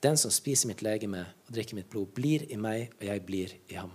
Den 0.00 0.16
som 0.20 0.32
spiser 0.32 0.68
mitt 0.70 0.84
legeme 0.84 1.24
og 1.24 1.56
drikker 1.56 1.76
mitt 1.76 1.90
blod, 1.92 2.12
blir 2.16 2.46
i 2.52 2.60
meg, 2.60 2.92
og 3.00 3.08
jeg 3.08 3.24
blir 3.26 3.56
i 3.72 3.80
ham. 3.80 3.92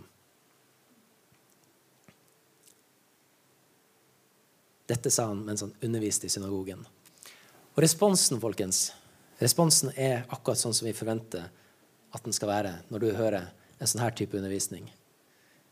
Dette 4.89 5.11
sa 5.11 5.29
han 5.31 5.41
mens 5.45 5.63
han 5.65 5.73
underviste 5.83 6.27
i 6.27 6.33
synagogen. 6.33 6.85
Og 7.75 7.81
responsen, 7.83 8.39
folkens, 8.41 8.91
responsen 9.41 9.91
er 9.95 10.27
akkurat 10.29 10.61
sånn 10.61 10.75
som 10.75 10.87
vi 10.87 10.95
forventer 10.95 11.49
at 12.15 12.23
den 12.23 12.35
skal 12.35 12.51
være 12.51 12.75
når 12.93 13.03
du 13.03 13.15
hører 13.17 13.49
en 13.79 13.89
sånn 13.89 14.03
her 14.03 14.13
type 14.15 14.37
undervisning. 14.37 14.85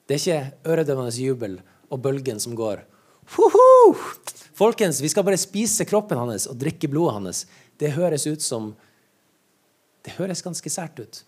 Det 0.07 0.17
er 0.17 0.21
ikke 0.21 0.71
øredøvende 0.73 1.13
jubel 1.15 1.59
og 1.93 2.01
bølgen 2.03 2.41
som 2.43 2.57
går. 2.59 2.83
Hoho! 3.37 3.93
Folkens, 4.53 4.99
vi 5.01 5.09
skal 5.09 5.23
bare 5.25 5.39
spise 5.39 5.85
kroppen 5.87 6.19
hans 6.19 6.49
og 6.51 6.57
drikke 6.59 6.89
blodet 6.91 7.15
hans. 7.15 7.45
Det 7.79 7.93
høres 7.95 8.27
ut 8.27 8.43
som 8.43 8.73
Det 10.03 10.17
høres 10.17 10.41
ganske 10.43 10.67
sært 10.67 10.97
ut. 10.99 11.21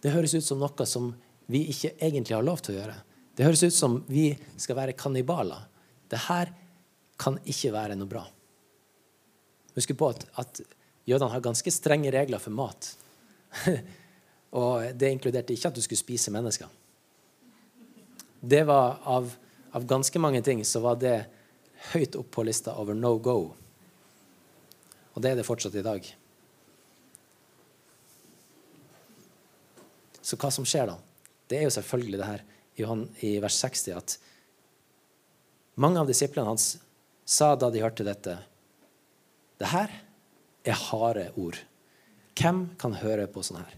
Det 0.00 0.08
høres 0.14 0.32
ut 0.32 0.44
som 0.44 0.56
noe 0.56 0.84
som 0.88 1.10
vi 1.52 1.66
ikke 1.68 1.90
egentlig 2.00 2.32
har 2.32 2.46
lov 2.46 2.62
til 2.64 2.72
å 2.72 2.78
gjøre. 2.78 2.94
Det 3.36 3.44
høres 3.44 3.62
ut 3.66 3.76
som 3.76 3.98
vi 4.08 4.30
skal 4.56 4.78
være 4.78 4.94
kannibaler. 4.96 5.66
Det 6.08 6.22
her 6.24 6.48
kan 7.20 7.36
ikke 7.44 7.72
være 7.74 7.96
noe 7.98 8.08
bra. 8.08 8.24
Husk 9.76 9.92
på 9.96 10.10
at, 10.10 10.24
at 10.40 10.60
jødene 11.08 11.30
har 11.32 11.44
ganske 11.44 11.72
strenge 11.74 12.12
regler 12.14 12.42
for 12.42 12.54
mat. 12.54 12.94
Og 14.60 14.88
det 14.98 15.12
inkluderte 15.12 15.54
ikke 15.54 15.70
at 15.70 15.76
du 15.76 15.82
skulle 15.84 16.00
spise 16.00 16.32
mennesker. 16.34 16.70
Det 18.40 18.62
var 18.66 18.98
av, 19.04 19.28
av 19.76 19.86
ganske 19.86 20.22
mange 20.22 20.40
ting 20.42 20.64
så 20.64 20.80
var 20.82 20.96
det 20.98 21.18
høyt 21.92 22.16
opp 22.18 22.30
på 22.34 22.44
lista 22.48 22.74
over 22.80 22.96
no 22.96 23.14
go. 23.22 23.38
Og 25.14 25.22
det 25.22 25.32
er 25.32 25.40
det 25.40 25.46
fortsatt 25.46 25.76
i 25.76 25.84
dag. 25.84 26.06
Så 30.20 30.38
hva 30.40 30.50
som 30.54 30.66
skjer 30.68 30.88
da? 30.90 30.96
Det 31.50 31.58
er 31.58 31.66
jo 31.66 31.74
selvfølgelig 31.74 32.20
det 32.20 32.30
her 32.30 32.46
i, 33.26 33.30
vers 33.42 33.56
60 33.60 33.96
at 33.96 34.16
mange 35.80 36.00
av 36.00 36.08
disiplene 36.08 36.48
hans 36.48 36.74
sa 37.30 37.54
da 37.54 37.70
de 37.70 37.82
hørte 37.82 38.06
dette 38.06 38.38
Det 39.60 39.68
her 39.70 39.92
er 40.66 40.82
harde 40.88 41.28
ord. 41.38 41.58
Hvem 42.36 42.64
kan 42.80 42.96
høre 42.96 43.26
på 43.30 43.42
sånn 43.44 43.60
her? 43.60 43.76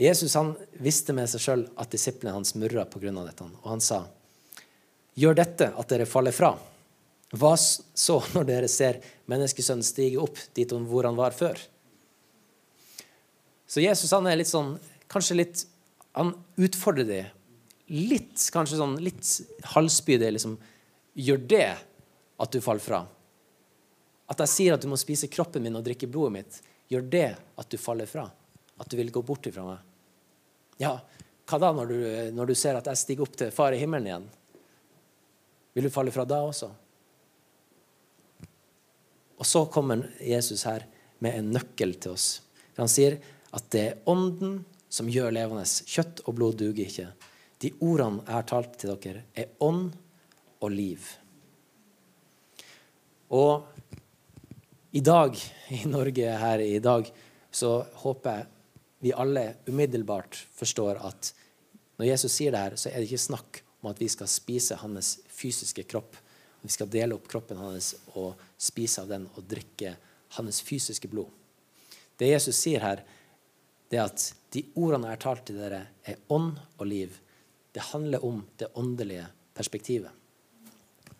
Jesus 0.00 0.34
han 0.34 0.54
visste 0.80 1.14
med 1.16 1.28
seg 1.28 1.42
sjøl 1.44 1.62
at 1.80 1.92
disiplene 1.92 2.32
hans 2.34 2.54
murra 2.56 2.86
pga. 2.88 3.12
dette. 3.12 3.44
Og 3.62 3.68
han 3.68 3.80
sa, 3.80 4.06
'Gjør 5.14 5.34
dette 5.34 5.72
at 5.76 5.88
dere 5.88 6.06
faller 6.06 6.32
fra.' 6.32 6.58
Hva 7.30 7.54
så 7.54 8.16
når 8.34 8.44
dere 8.48 8.68
ser 8.68 8.98
menneskesønnen 9.30 9.86
stige 9.86 10.18
opp 10.18 10.38
dit 10.54 10.72
om 10.72 10.86
hvor 10.88 11.06
han 11.06 11.14
var 11.14 11.30
før? 11.30 11.60
Så 13.70 13.84
Jesus 13.84 14.10
han 14.10 14.26
er 14.26 14.40
litt 14.40 14.50
sånn, 14.50 14.80
kanskje 15.06 15.36
litt 15.36 15.66
Han 16.10 16.32
utfordrer 16.58 17.06
dem 17.06 17.28
litt, 17.90 18.38
kanskje 18.54 18.78
sånn 18.80 18.98
litt 19.02 19.26
halvspydig. 19.74 20.32
Liksom, 20.36 20.56
gjør 21.18 21.40
det 21.50 21.68
at 22.40 22.52
du 22.54 22.60
faller 22.64 22.84
fra? 22.84 23.04
At 24.30 24.42
jeg 24.44 24.52
sier 24.52 24.76
at 24.76 24.84
du 24.84 24.90
må 24.90 24.98
spise 25.00 25.30
kroppen 25.30 25.64
min 25.64 25.78
og 25.78 25.86
drikke 25.86 26.08
blodet 26.10 26.34
mitt, 26.36 26.60
gjør 26.90 27.06
det 27.10 27.28
at 27.58 27.70
du 27.70 27.78
faller 27.80 28.08
fra? 28.10 28.28
At 28.80 28.90
du 28.90 28.96
vil 29.00 29.10
gå 29.12 29.22
bort 29.26 29.48
ifra 29.50 29.66
meg? 29.66 29.80
Ja, 30.80 30.94
hva 31.50 31.58
da 31.60 31.72
når 31.74 31.90
du, 31.90 31.98
når 32.36 32.52
du 32.52 32.54
ser 32.56 32.78
at 32.78 32.86
jeg 32.88 33.00
stiger 33.00 33.26
opp 33.26 33.34
til 33.36 33.50
Far 33.52 33.74
i 33.74 33.80
himmelen 33.80 34.06
igjen? 34.06 34.28
Vil 35.74 35.86
du 35.86 35.92
falle 35.92 36.14
fra 36.14 36.24
da 36.28 36.38
også? 36.46 36.70
Og 39.40 39.48
så 39.48 39.64
kommer 39.72 40.04
Jesus 40.22 40.62
her 40.68 40.86
med 41.24 41.36
en 41.36 41.50
nøkkel 41.56 41.96
til 42.00 42.14
oss. 42.14 42.28
Han 42.78 42.90
sier 42.90 43.18
at 43.56 43.66
det 43.74 43.82
er 43.82 43.98
Ånden 44.10 44.60
som 44.90 45.10
gjør 45.10 45.32
levende. 45.34 45.64
Kjøtt 45.64 46.22
og 46.26 46.36
blod 46.38 46.58
duger 46.60 46.86
ikke. 46.86 47.08
De 47.60 47.72
ordene 47.84 48.24
jeg 48.24 48.34
har 48.34 48.46
talt 48.48 48.78
til 48.80 48.94
dere, 48.94 49.24
er 49.36 49.52
ånd 49.60 49.90
og 50.60 50.70
liv. 50.72 51.10
Og 53.30 53.66
i 54.96 55.02
dag, 55.04 55.36
i 55.70 55.84
Norge 55.86 56.38
her 56.44 56.64
i 56.64 56.78
dag, 56.82 57.10
så 57.50 57.76
håper 58.02 58.40
jeg 58.40 58.48
vi 59.00 59.12
alle 59.16 59.54
umiddelbart 59.68 60.36
forstår 60.52 60.98
at 61.08 61.30
når 61.96 62.08
Jesus 62.10 62.34
sier 62.36 62.52
det 62.52 62.60
her, 62.60 62.76
så 62.76 62.90
er 62.90 63.00
det 63.00 63.08
ikke 63.08 63.22
snakk 63.22 63.60
om 63.80 63.90
at 63.90 64.00
vi 64.00 64.08
skal 64.12 64.28
spise 64.28 64.76
hans 64.80 65.14
fysiske 65.32 65.84
kropp. 65.88 66.16
Vi 66.60 66.72
skal 66.72 66.90
dele 66.92 67.16
opp 67.16 67.28
kroppen 67.28 67.60
hans 67.60 67.94
og 68.12 68.40
spise 68.60 69.04
av 69.04 69.08
den 69.08 69.26
og 69.34 69.46
drikke 69.48 69.94
hans 70.36 70.60
fysiske 70.64 71.08
blod. 71.12 71.30
Det 72.20 72.28
Jesus 72.28 72.58
sier 72.60 72.84
her, 72.84 73.02
det 73.88 73.98
er 73.98 74.10
at 74.10 74.26
de 74.52 74.64
ordene 74.76 75.08
jeg 75.08 75.16
har 75.16 75.24
talt 75.24 75.46
til 75.48 75.60
dere, 75.60 75.80
er 76.04 76.20
ånd 76.28 76.58
og 76.76 76.86
liv. 76.88 77.14
Det 77.72 77.90
handler 77.92 78.24
om 78.24 78.42
det 78.58 78.70
åndelige 78.74 79.26
perspektivet. 79.54 80.10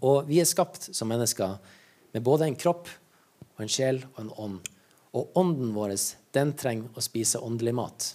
Og 0.01 0.25
vi 0.29 0.41
er 0.41 0.49
skapt 0.49 0.91
som 0.97 1.11
mennesker 1.11 1.59
med 2.15 2.25
både 2.25 2.49
en 2.49 2.59
kropp 2.59 2.89
og 3.57 3.65
en 3.65 3.71
sjel 3.71 4.01
og 4.15 4.23
en 4.25 4.33
ånd. 4.47 4.71
Og 5.17 5.37
ånden 5.39 5.75
vår 5.75 5.95
den 6.35 6.55
trenger 6.59 6.97
å 6.97 7.05
spise 7.05 7.43
åndelig 7.43 7.75
mat. 7.77 8.09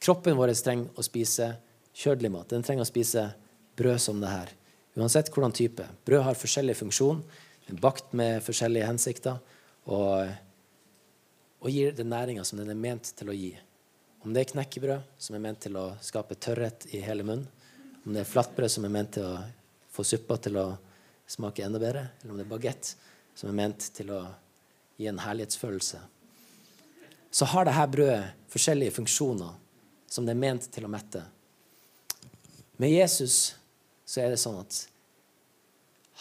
Kroppen 0.00 0.38
vår 0.38 0.54
trenger 0.56 0.96
å 0.96 1.04
spise 1.04 1.52
kjødelig 1.92 2.30
mat. 2.32 2.48
Den 2.48 2.64
trenger 2.64 2.86
å 2.86 2.88
spise 2.88 3.26
brød 3.76 4.00
som 4.00 4.20
det 4.22 4.32
her. 4.32 4.52
Uansett 4.96 5.30
hvordan 5.32 5.54
type. 5.54 5.84
Brød 6.06 6.24
har 6.26 6.38
forskjellig 6.38 6.78
funksjon, 6.78 7.20
er 7.68 7.80
bakt 7.82 8.14
med 8.16 8.40
forskjellige 8.42 8.88
hensikter 8.88 9.38
og, 9.86 10.30
og 11.60 11.70
gir 11.70 11.94
den 11.94 12.10
næringa 12.10 12.44
som 12.46 12.58
den 12.58 12.72
er 12.72 12.78
ment 12.78 13.12
til 13.16 13.30
å 13.30 13.36
gi. 13.36 13.52
Om 14.20 14.34
det 14.34 14.42
er 14.42 14.50
knekkebrød, 14.50 15.06
som 15.18 15.36
er 15.36 15.42
ment 15.44 15.62
til 15.64 15.76
å 15.80 15.86
skape 16.04 16.36
tørrhet 16.36 16.84
i 16.92 17.00
hele 17.00 17.24
munnen, 17.24 17.46
om 18.04 18.12
det 18.12 18.22
er 18.22 18.28
flatbrød 18.28 18.72
som 18.72 18.84
er 18.84 18.92
ment 18.92 19.14
til 19.16 19.24
å 19.24 19.38
få 19.92 20.04
suppa 20.04 20.36
til 20.40 20.58
å 20.60 20.66
smake 21.30 21.64
enda 21.64 21.80
bedre, 21.80 22.06
eller 22.20 22.34
om 22.34 22.40
det 22.40 22.44
er 22.44 22.50
bagett 22.52 22.92
som 23.36 23.48
er 23.48 23.56
ment 23.56 23.86
til 23.96 24.12
å 24.12 24.20
gi 25.00 25.08
en 25.08 25.20
herlighetsfølelse, 25.24 26.00
så 27.30 27.48
har 27.52 27.68
dette 27.68 27.86
brødet 27.94 28.50
forskjellige 28.52 28.96
funksjoner 28.98 29.54
som 30.10 30.26
det 30.26 30.34
er 30.34 30.42
ment 30.42 30.66
til 30.74 30.84
å 30.84 30.92
mette. 30.92 31.22
Med 32.82 32.92
Jesus 32.92 33.54
så 34.04 34.24
er 34.24 34.32
det 34.32 34.40
sånn 34.42 34.58
at 34.60 34.82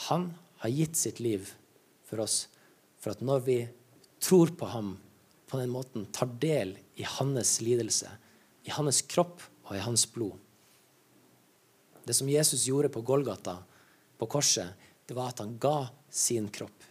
han 0.07 0.29
har 0.61 0.71
gitt 0.75 0.99
sitt 0.99 1.19
liv 1.23 1.49
for 2.07 2.23
oss 2.23 2.45
for 2.99 3.15
at 3.15 3.23
når 3.23 3.43
vi 3.47 3.59
tror 4.21 4.53
på 4.55 4.67
ham 4.71 4.93
på 5.49 5.57
den 5.57 5.71
måten, 5.73 6.05
tar 6.13 6.29
del 6.39 6.75
i 6.99 7.05
hans 7.07 7.61
lidelse, 7.63 8.11
i 8.67 8.73
hans 8.75 9.01
kropp 9.07 9.43
og 9.69 9.75
i 9.77 9.83
hans 9.83 10.03
blod 10.11 10.35
Det 12.03 12.15
som 12.17 12.29
Jesus 12.29 12.65
gjorde 12.67 12.89
på 12.89 13.03
Golgata, 13.05 13.57
på 14.17 14.25
korset, 14.25 14.73
det 15.07 15.15
var 15.15 15.29
at 15.31 15.39
han 15.39 15.57
ga 15.61 15.87
sin 16.09 16.47
kropp. 16.49 16.83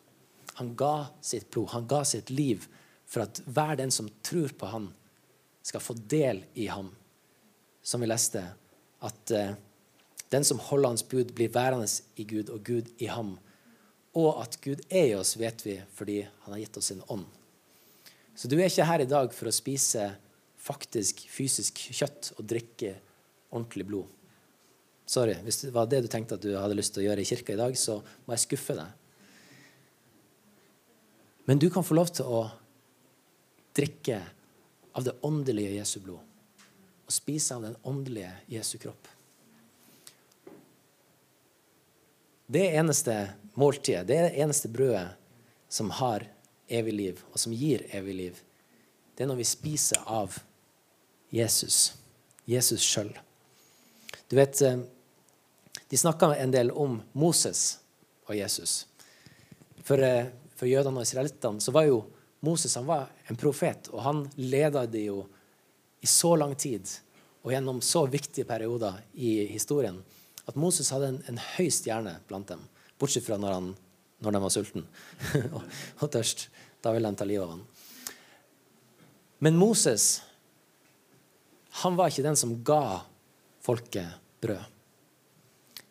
Han 0.58 0.76
ga 0.78 1.08
sitt 1.20 1.50
blod, 1.50 1.68
han 1.72 1.88
ga 1.90 2.04
sitt 2.06 2.30
liv 2.30 2.68
for 3.06 3.24
at 3.24 3.40
hver 3.46 3.76
den 3.80 3.90
som 3.90 4.08
tror 4.22 4.54
på 4.58 4.66
ham, 4.70 4.92
skal 5.62 5.82
få 5.82 5.96
del 6.08 6.44
i 6.54 6.68
ham. 6.70 6.92
Som 7.82 8.00
vi 8.00 8.08
leste, 8.08 8.44
at 9.04 9.32
uh, 9.34 9.56
den 10.32 10.44
som 10.44 10.60
holder 10.62 10.94
hans 10.94 11.04
bud, 11.08 11.34
blir 11.34 11.52
værende 11.52 11.88
i 12.16 12.24
Gud, 12.24 12.50
og 12.50 12.62
Gud 12.64 12.88
i 12.98 13.10
ham. 13.10 13.36
Og 14.14 14.42
at 14.42 14.58
Gud 14.64 14.80
er 14.88 15.10
i 15.10 15.16
oss, 15.18 15.36
vet 15.40 15.66
vi 15.66 15.80
fordi 15.94 16.22
han 16.22 16.54
har 16.54 16.62
gitt 16.62 16.80
oss 16.80 16.92
sin 16.92 17.02
ånd. 17.08 17.26
Så 18.38 18.46
du 18.46 18.54
er 18.60 18.68
ikke 18.68 18.86
her 18.86 19.02
i 19.02 19.10
dag 19.10 19.32
for 19.34 19.50
å 19.50 19.54
spise 19.54 20.12
faktisk 20.62 21.24
fysisk 21.32 21.80
kjøtt 21.90 22.32
og 22.36 22.46
drikke 22.46 22.92
ordentlig 23.50 23.86
blod. 23.88 24.14
Sorry, 25.08 25.34
hvis 25.42 25.64
det 25.64 25.72
var 25.74 25.88
det 25.90 26.04
du 26.04 26.08
tenkte 26.12 26.36
at 26.36 26.44
du 26.44 26.52
hadde 26.54 26.76
lyst 26.78 26.94
til 26.94 27.02
å 27.02 27.08
gjøre 27.08 27.24
i 27.24 27.26
kirka 27.26 27.56
i 27.56 27.58
dag, 27.58 27.74
så 27.80 27.96
må 28.26 28.36
jeg 28.36 28.44
skuffe 28.44 28.76
deg. 28.78 28.94
Men 31.48 31.58
du 31.58 31.66
kan 31.72 31.86
få 31.86 31.96
lov 31.96 32.12
til 32.14 32.28
å 32.28 32.44
drikke 33.74 34.20
av 34.92 35.06
det 35.06 35.16
åndelige 35.24 35.74
Jesu 35.78 35.98
blod 36.04 36.22
og 37.08 37.14
spise 37.14 37.56
av 37.56 37.64
den 37.64 37.76
åndelige 37.88 38.34
Jesu 38.52 38.76
kropp. 38.82 39.08
Det 42.46 42.66
eneste 42.76 43.14
måltidet, 43.58 44.06
det 44.08 44.34
eneste 44.38 44.68
brødet 44.72 45.16
som 45.72 45.90
har 45.98 46.26
evig 46.68 46.94
liv, 46.94 47.24
og 47.32 47.40
som 47.40 47.54
gir 47.54 47.86
evig 47.96 48.14
liv, 48.14 48.42
det 49.14 49.24
er 49.24 49.30
når 49.30 49.40
vi 49.40 49.48
spiser 49.48 50.02
av 50.06 50.36
Jesus. 51.34 51.94
Jesus 52.48 52.84
sjøl. 52.84 53.10
Du 54.28 54.36
vet, 54.36 54.62
eh, 54.62 54.78
De 55.88 55.96
snakka 55.96 56.34
en 56.36 56.50
del 56.50 56.70
om 56.70 56.98
Moses 57.12 57.78
og 58.26 58.36
Jesus. 58.36 58.86
For, 59.82 59.96
eh, 59.96 60.26
for 60.54 60.66
jødene 60.66 61.00
og 61.00 61.02
israelittene 61.02 61.60
så 61.60 61.72
var 61.72 61.86
jo 61.86 62.02
Moses 62.40 62.74
han 62.74 62.86
var 62.86 63.08
en 63.26 63.36
profet, 63.36 63.88
og 63.88 64.02
han 64.02 64.30
leda 64.36 64.86
de 64.86 65.04
jo 65.06 65.26
i 66.00 66.06
så 66.06 66.36
lang 66.36 66.54
tid 66.54 66.84
og 67.42 67.52
gjennom 67.52 67.80
så 67.80 68.04
viktige 68.06 68.44
perioder 68.44 69.00
i 69.14 69.46
historien 69.46 70.02
at 70.48 70.56
Moses 70.56 70.90
hadde 70.90 71.08
en, 71.08 71.22
en 71.28 71.40
høy 71.56 71.68
stjerne 71.72 72.18
blant 72.28 72.48
dem. 72.48 72.60
Bortsett 72.98 73.26
fra 73.26 73.36
når, 73.40 73.54
han, 73.54 73.72
når 74.18 74.34
de 74.34 74.42
var 74.42 74.52
sulten 74.54 74.86
og, 75.54 75.60
og 76.02 76.10
tørst. 76.12 76.48
Da 76.82 76.92
ville 76.94 77.10
de 77.10 77.18
ta 77.18 77.26
livet 77.26 77.44
av 77.44 77.56
ham. 77.56 77.62
Men 79.38 79.58
Moses 79.58 80.20
han 81.82 81.94
var 81.98 82.10
ikke 82.10 82.26
den 82.26 82.38
som 82.38 82.56
ga 82.66 83.00
folket 83.62 84.18
brød. 84.42 84.62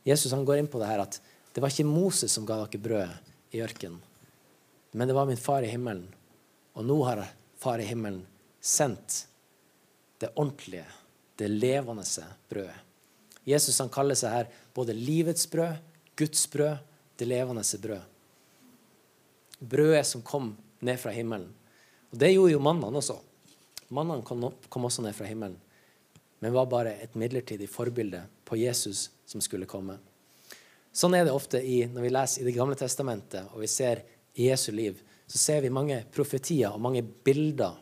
Jesus 0.07 0.31
han 0.31 0.43
går 0.47 0.59
inn 0.59 0.69
på 0.71 0.79
det 0.81 0.89
her 0.89 1.03
at 1.03 1.19
det 1.55 1.63
var 1.63 1.71
ikke 1.71 1.87
Moses 1.87 2.33
som 2.35 2.45
ga 2.47 2.59
dere 2.63 2.81
brød 2.83 3.55
i 3.55 3.61
ørkenen, 3.63 4.01
men 4.91 5.07
det 5.07 5.15
var 5.15 5.27
min 5.29 5.39
far 5.39 5.63
i 5.63 5.71
himmelen. 5.71 6.07
Og 6.77 6.85
nå 6.85 6.97
har 7.07 7.23
far 7.57 7.81
i 7.81 7.87
himmelen 7.87 8.21
sendt 8.61 9.23
det 10.21 10.29
ordentlige, 10.35 10.85
det 11.39 11.47
levende 11.49 12.05
brødet. 12.49 12.83
Jesus 13.47 13.79
han 13.79 13.91
kaller 13.93 14.17
seg 14.19 14.33
her 14.33 14.51
både 14.75 14.95
livets 14.95 15.47
brød, 15.49 15.79
Guds 16.19 16.47
brød, 16.51 16.77
det 17.17 17.27
levende 17.29 17.63
brød. 17.81 18.16
Brødet 19.59 20.05
som 20.07 20.21
kom 20.21 20.51
ned 20.79 20.99
fra 21.01 21.11
himmelen. 21.11 21.49
Og 22.11 22.19
Det 22.19 22.33
gjorde 22.33 22.53
jo 22.53 22.63
mannene 22.63 22.99
også. 22.99 23.17
Mannene 23.89 24.23
kom 24.69 24.85
også 24.85 25.03
ned 25.05 25.15
fra 25.15 25.27
himmelen, 25.29 25.57
men 26.39 26.53
var 26.53 26.67
bare 26.69 26.97
et 27.01 27.15
midlertidig 27.15 27.69
forbilde 27.71 28.25
på 28.45 28.59
Jesus 28.59 29.09
som 29.25 29.41
skulle 29.41 29.69
komme. 29.69 29.97
Sånn 30.91 31.15
er 31.15 31.27
det 31.27 31.35
ofte 31.35 31.61
i, 31.61 31.85
når 31.85 32.03
vi 32.03 32.13
leser 32.13 32.41
i 32.41 32.47
Det 32.47 32.55
gamle 32.55 32.75
testamentet 32.75 33.53
og 33.53 33.61
vi 33.61 33.69
ser 33.69 34.03
i 34.35 34.49
Jesu 34.49 34.71
liv, 34.71 34.99
så 35.27 35.37
ser 35.37 35.61
vi 35.61 35.73
mange 35.73 36.01
profetier 36.13 36.71
og 36.71 36.81
mange 36.81 37.03
bilder 37.03 37.77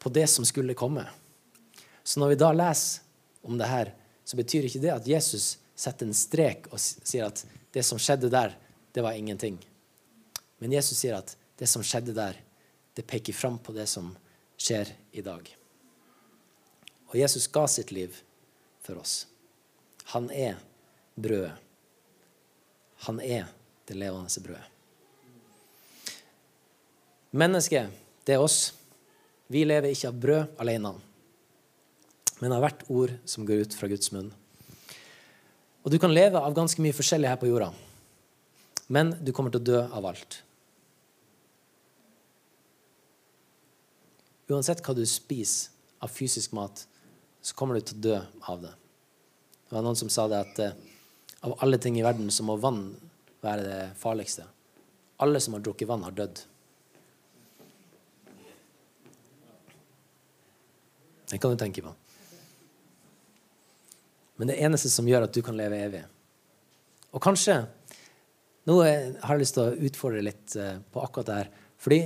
på 0.00 0.12
det 0.12 0.26
som 0.32 0.44
skulle 0.48 0.74
komme. 0.74 1.04
Så 2.02 2.20
når 2.20 2.32
vi 2.32 2.40
da 2.40 2.52
leser 2.56 3.02
om 3.46 3.58
det 3.58 3.68
her, 3.68 3.92
så 4.24 4.36
betyr 4.36 4.66
ikke 4.66 4.82
det 4.82 4.92
at 4.94 5.08
Jesus 5.08 5.58
setter 5.78 6.08
en 6.08 6.16
strek 6.16 6.68
og 6.72 6.80
sier 6.80 7.28
at 7.28 7.44
det 7.74 7.84
som 7.86 8.00
skjedde 8.00 8.32
der, 8.32 8.56
det 8.92 9.04
var 9.04 9.16
ingenting. 9.16 9.60
Men 10.60 10.76
Jesus 10.76 11.00
sier 11.00 11.16
at 11.18 11.34
det 11.58 11.68
som 11.68 11.84
skjedde 11.84 12.14
der, 12.16 12.36
det 12.94 13.06
peker 13.08 13.36
fram 13.36 13.58
på 13.60 13.72
det 13.72 13.88
som 13.88 14.12
skjer 14.60 14.92
i 15.16 15.24
dag. 15.24 15.46
Og 17.10 17.16
Jesus 17.18 17.48
ga 17.50 17.66
sitt 17.68 17.90
liv 17.92 18.14
for 18.84 19.00
oss. 19.00 19.24
Han 20.12 20.28
er 20.30 20.58
brødet. 21.16 21.56
Han 23.06 23.20
er 23.24 23.48
det 23.88 23.96
levende 23.96 24.42
brødet. 24.44 24.66
Mennesket, 27.30 27.88
det 28.26 28.34
er 28.34 28.42
oss. 28.42 28.72
Vi 29.50 29.62
lever 29.64 29.94
ikke 29.94 30.10
av 30.10 30.18
brød 30.22 30.60
alene, 30.62 30.92
men 32.42 32.52
av 32.54 32.62
hvert 32.64 32.84
ord 32.90 33.14
som 33.28 33.46
går 33.46 33.64
ut 33.64 33.74
fra 33.78 33.88
Guds 33.90 34.10
munn. 34.14 34.28
Og 35.82 35.94
du 35.94 35.98
kan 36.02 36.12
leve 36.12 36.38
av 36.38 36.54
ganske 36.54 36.82
mye 36.82 36.94
forskjellig 36.94 37.30
her 37.30 37.38
på 37.40 37.48
jorda, 37.48 37.70
men 38.90 39.14
du 39.22 39.32
kommer 39.34 39.54
til 39.54 39.62
å 39.62 39.68
dø 39.70 39.80
av 39.86 40.06
alt. 40.10 40.40
Uansett 44.50 44.82
hva 44.82 44.94
du 44.98 45.04
spiser 45.06 45.70
av 46.02 46.10
fysisk 46.10 46.54
mat, 46.56 46.86
så 47.40 47.54
kommer 47.56 47.76
du 47.76 47.86
til 47.86 47.98
å 47.98 48.04
dø 48.06 48.16
av 48.50 48.62
det. 48.64 48.72
Det 49.68 49.76
var 49.76 49.84
noen 49.86 49.98
som 49.98 50.10
sa 50.10 50.26
det 50.28 50.40
at 50.42 50.60
eh, 50.64 50.78
av 51.46 51.54
alle 51.62 51.78
ting 51.78 51.96
i 52.00 52.04
verden 52.04 52.32
så 52.34 52.44
må 52.44 52.56
vann 52.60 52.88
være 53.44 53.64
det 53.64 53.82
farligste. 54.00 54.44
Alle 55.22 55.40
som 55.40 55.54
har 55.54 55.62
drukket 55.64 55.88
vann, 55.88 56.02
har 56.04 56.16
dødd. 56.16 56.40
Det 61.30 61.38
kan 61.38 61.54
du 61.54 61.60
tenke 61.60 61.84
på. 61.84 61.92
Men 64.40 64.50
det 64.50 64.58
eneste 64.64 64.90
som 64.90 65.08
gjør 65.08 65.28
at 65.28 65.36
du 65.36 65.42
kan 65.46 65.56
leve 65.56 65.78
evig. 65.84 66.02
Og 67.14 67.22
kanskje 67.22 67.62
Nå 68.68 68.74
har 68.84 69.32
jeg 69.32 69.40
lyst 69.40 69.54
til 69.56 69.64
å 69.64 69.86
utfordre 69.88 70.20
litt 70.22 70.52
eh, 70.60 70.76
på 70.92 71.00
akkurat 71.00 71.26
det 71.30 71.36
her. 71.38 71.46
Fordi 71.80 71.98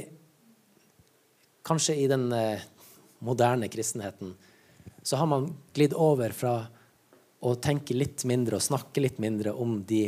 kanskje 1.64 1.96
i 2.05 2.09
den 2.11 2.29
eh, 2.33 2.64
moderne 3.24 3.68
kristenheten 3.72 4.35
så 5.05 5.16
har 5.20 5.29
man 5.29 5.50
glidd 5.77 5.94
over 5.96 6.33
fra 6.33 6.55
å 7.44 7.55
tenke 7.61 7.96
litt 7.96 8.24
mindre 8.29 8.57
og 8.57 8.64
snakke 8.64 9.03
litt 9.05 9.18
mindre 9.20 9.53
om 9.53 9.83
de 9.85 10.07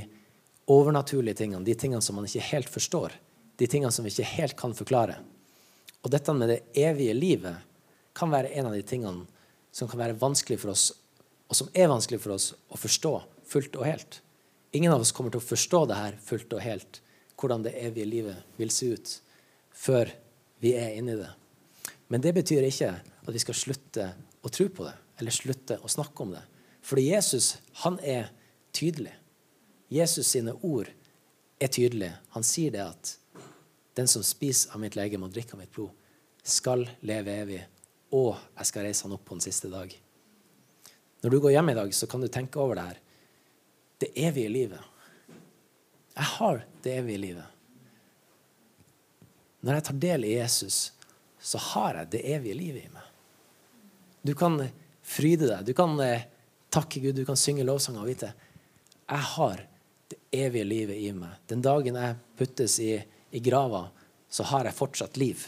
overnaturlige 0.72 1.42
tingene, 1.42 1.64
de 1.64 1.76
tingene 1.76 2.02
som 2.02 2.16
man 2.16 2.26
ikke 2.28 2.44
helt 2.48 2.70
forstår, 2.72 3.12
de 3.60 3.68
tingene 3.68 3.92
som 3.92 4.06
vi 4.06 4.12
ikke 4.12 4.30
helt 4.36 4.56
kan 4.56 4.72
forklare. 4.76 5.18
Og 6.00 6.12
dette 6.12 6.32
med 6.36 6.48
det 6.48 6.60
evige 6.80 7.16
livet 7.16 7.60
kan 8.16 8.32
være 8.32 8.54
en 8.56 8.70
av 8.70 8.76
de 8.76 8.84
tingene 8.86 9.26
som 9.72 9.88
kan 9.88 10.00
være 10.00 10.16
vanskelig 10.20 10.62
for 10.62 10.72
oss 10.72 10.90
og 11.46 11.54
som 11.54 11.68
er 11.74 11.90
vanskelig 11.90 12.18
for 12.22 12.34
oss 12.34 12.50
å 12.72 12.78
forstå 12.80 13.12
fullt 13.46 13.76
og 13.78 13.86
helt. 13.86 14.20
Ingen 14.74 14.92
av 14.92 15.04
oss 15.04 15.12
kommer 15.14 15.32
til 15.32 15.42
å 15.42 15.46
forstå 15.46 15.82
det 15.90 15.98
her 15.98 16.16
fullt 16.22 16.56
og 16.56 16.62
helt, 16.64 17.00
hvordan 17.38 17.62
det 17.66 17.76
evige 17.78 18.08
livet 18.08 18.56
vil 18.58 18.72
se 18.74 18.88
ut, 18.96 19.12
før 19.70 20.10
vi 20.64 20.74
er 20.78 20.96
inni 20.98 21.14
det. 21.20 21.30
Men 22.08 22.22
det 22.22 22.34
betyr 22.36 22.66
ikke 22.66 22.92
at 23.02 23.34
vi 23.34 23.42
skal 23.42 23.58
slutte 23.58 24.06
å 24.46 24.50
tro 24.52 24.68
på 24.70 24.86
det, 24.86 24.94
eller 25.18 25.34
slutte 25.34 25.78
å 25.82 25.90
snakke 25.90 26.22
om 26.22 26.34
det. 26.36 26.42
Fordi 26.86 27.08
Jesus, 27.08 27.56
han 27.82 27.98
er 27.98 28.28
tydelig. 28.76 29.14
Jesus 29.90 30.28
sine 30.30 30.54
ord 30.62 30.90
er 31.58 31.72
tydelige. 31.72 32.14
Han 32.34 32.46
sier 32.46 32.74
det 32.74 32.84
at 32.84 33.16
den 33.96 34.08
som 34.10 34.22
spiser 34.26 34.74
av 34.76 34.82
mitt 34.82 34.96
legeme 34.98 35.26
og 35.26 35.34
drikker 35.34 35.56
av 35.56 35.64
mitt 35.64 35.72
blod, 35.74 35.90
skal 36.46 36.84
leve 37.06 37.32
evig, 37.42 37.62
og 38.14 38.36
jeg 38.58 38.68
skal 38.68 38.86
reise 38.86 39.06
han 39.06 39.16
opp 39.16 39.24
på 39.26 39.34
den 39.34 39.42
siste 39.42 39.70
dag. 39.72 39.90
Når 41.24 41.32
du 41.32 41.38
går 41.42 41.56
hjem 41.56 41.72
i 41.72 41.76
dag, 41.78 41.94
så 41.96 42.06
kan 42.06 42.22
du 42.22 42.28
tenke 42.30 42.60
over 42.62 42.78
det 42.78 42.84
her. 42.86 43.00
Det 43.98 44.12
evige 44.28 44.52
livet. 44.52 44.82
Jeg 46.14 46.28
har 46.36 46.62
det 46.84 46.92
evige 47.00 47.22
livet. 47.24 47.48
Når 49.66 49.78
jeg 49.78 49.86
tar 49.88 49.98
del 50.04 50.28
i 50.28 50.36
Jesus, 50.36 50.76
så 51.46 51.60
har 51.72 52.00
jeg 52.00 52.12
det 52.16 52.24
evige 52.34 52.58
livet 52.58 52.88
i 52.88 52.92
meg. 52.94 53.06
Du 54.26 54.34
kan 54.34 54.58
fryde 55.06 55.46
deg. 55.46 55.62
Du 55.68 55.72
kan 55.78 55.94
eh, 56.02 56.26
takke 56.74 57.00
Gud, 57.04 57.14
du 57.14 57.26
kan 57.28 57.38
synge 57.38 57.66
lovsanger 57.66 58.02
og 58.02 58.10
vite 58.10 58.32
jeg 59.06 59.22
har 59.22 59.60
det 60.10 60.16
evige 60.34 60.66
livet 60.66 60.98
i 60.98 61.12
meg. 61.14 61.36
Den 61.46 61.62
dagen 61.62 61.94
jeg 61.94 62.16
puttes 62.38 62.80
i, 62.82 62.96
i 63.30 63.42
grava, 63.42 63.84
så 64.26 64.42
har 64.50 64.66
jeg 64.66 64.74
fortsatt 64.74 65.18
liv. 65.20 65.44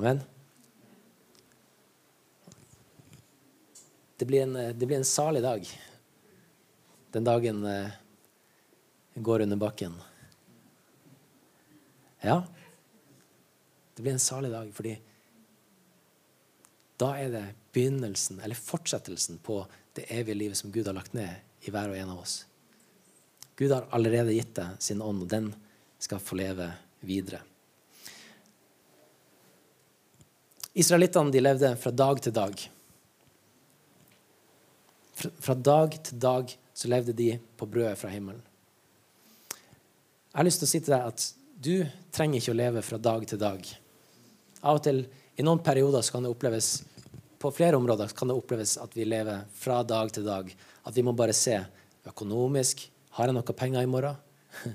Amen. 0.00 0.22
Det 4.16 4.24
blir, 4.24 4.46
en, 4.46 4.56
det 4.72 4.86
blir 4.86 4.96
en 4.96 5.04
salig 5.04 5.42
dag 5.44 5.68
den 7.14 7.24
dagen 7.24 7.66
eh, 7.68 7.90
går 9.14 9.44
under 9.44 9.56
bakken. 9.56 9.92
Ja, 12.20 12.42
det 13.94 14.02
blir 14.02 14.12
en 14.12 14.22
salig 14.22 14.50
dag, 14.50 14.70
fordi 14.74 14.94
da 16.96 17.10
er 17.18 17.30
det 17.30 17.44
begynnelsen, 17.74 18.40
eller 18.40 18.58
fortsettelsen, 18.58 19.38
på 19.38 19.64
det 19.94 20.06
evige 20.14 20.38
livet 20.38 20.58
som 20.58 20.72
Gud 20.74 20.86
har 20.86 20.96
lagt 20.96 21.14
ned 21.14 21.66
i 21.66 21.72
hver 21.74 21.90
og 21.90 21.98
en 21.98 22.12
av 22.14 22.22
oss. 22.22 22.44
Gud 23.56 23.70
har 23.70 23.86
allerede 23.94 24.34
gitt 24.34 24.54
deg 24.56 24.78
sin 24.82 25.02
ånd, 25.02 25.22
og 25.26 25.30
den 25.30 25.52
skal 26.02 26.22
få 26.22 26.38
leve 26.38 26.68
videre. 27.06 27.42
Israelittene 30.74 31.42
levde 31.42 31.76
fra 31.78 31.92
dag 31.94 32.22
til 32.22 32.34
dag. 32.34 32.64
Fra 35.14 35.54
dag 35.54 35.94
til 36.02 36.18
dag 36.18 36.50
så 36.74 36.90
levde 36.90 37.14
de 37.14 37.36
på 37.56 37.68
brødet 37.70 37.98
fra 38.00 38.10
himmelen. 38.10 38.42
Jeg 40.34 40.40
har 40.40 40.46
lyst 40.48 40.64
til 40.64 40.66
å 40.66 40.72
si 40.72 40.80
til 40.82 40.96
deg 40.96 41.12
at 41.12 41.26
du 41.64 41.74
trenger 42.10 42.40
ikke 42.40 42.54
å 42.56 42.58
leve 42.58 42.82
fra 42.82 42.98
dag 42.98 43.26
til 43.30 43.38
dag. 43.38 43.68
Av 44.64 44.80
og 44.80 44.84
til, 44.86 45.04
I 45.36 45.44
noen 45.44 45.62
perioder 45.64 46.04
så 46.04 46.16
kan 46.16 46.24
det 46.24 46.32
oppleves 46.32 46.76
på 47.44 47.50
flere 47.52 47.76
områder 47.76 48.08
kan 48.16 48.30
det 48.30 48.36
oppleves 48.38 48.78
at 48.80 48.94
vi 48.96 49.04
lever 49.04 49.42
fra 49.52 49.82
dag 49.84 50.08
til 50.16 50.24
dag. 50.24 50.46
At 50.88 50.96
vi 50.96 51.02
må 51.04 51.12
bare 51.12 51.34
se 51.36 51.58
økonomisk. 52.08 52.86
Har 53.18 53.28
jeg 53.28 53.36
noe 53.36 53.56
penger 53.58 53.84
i 53.84 53.90
morgen? 53.90 54.16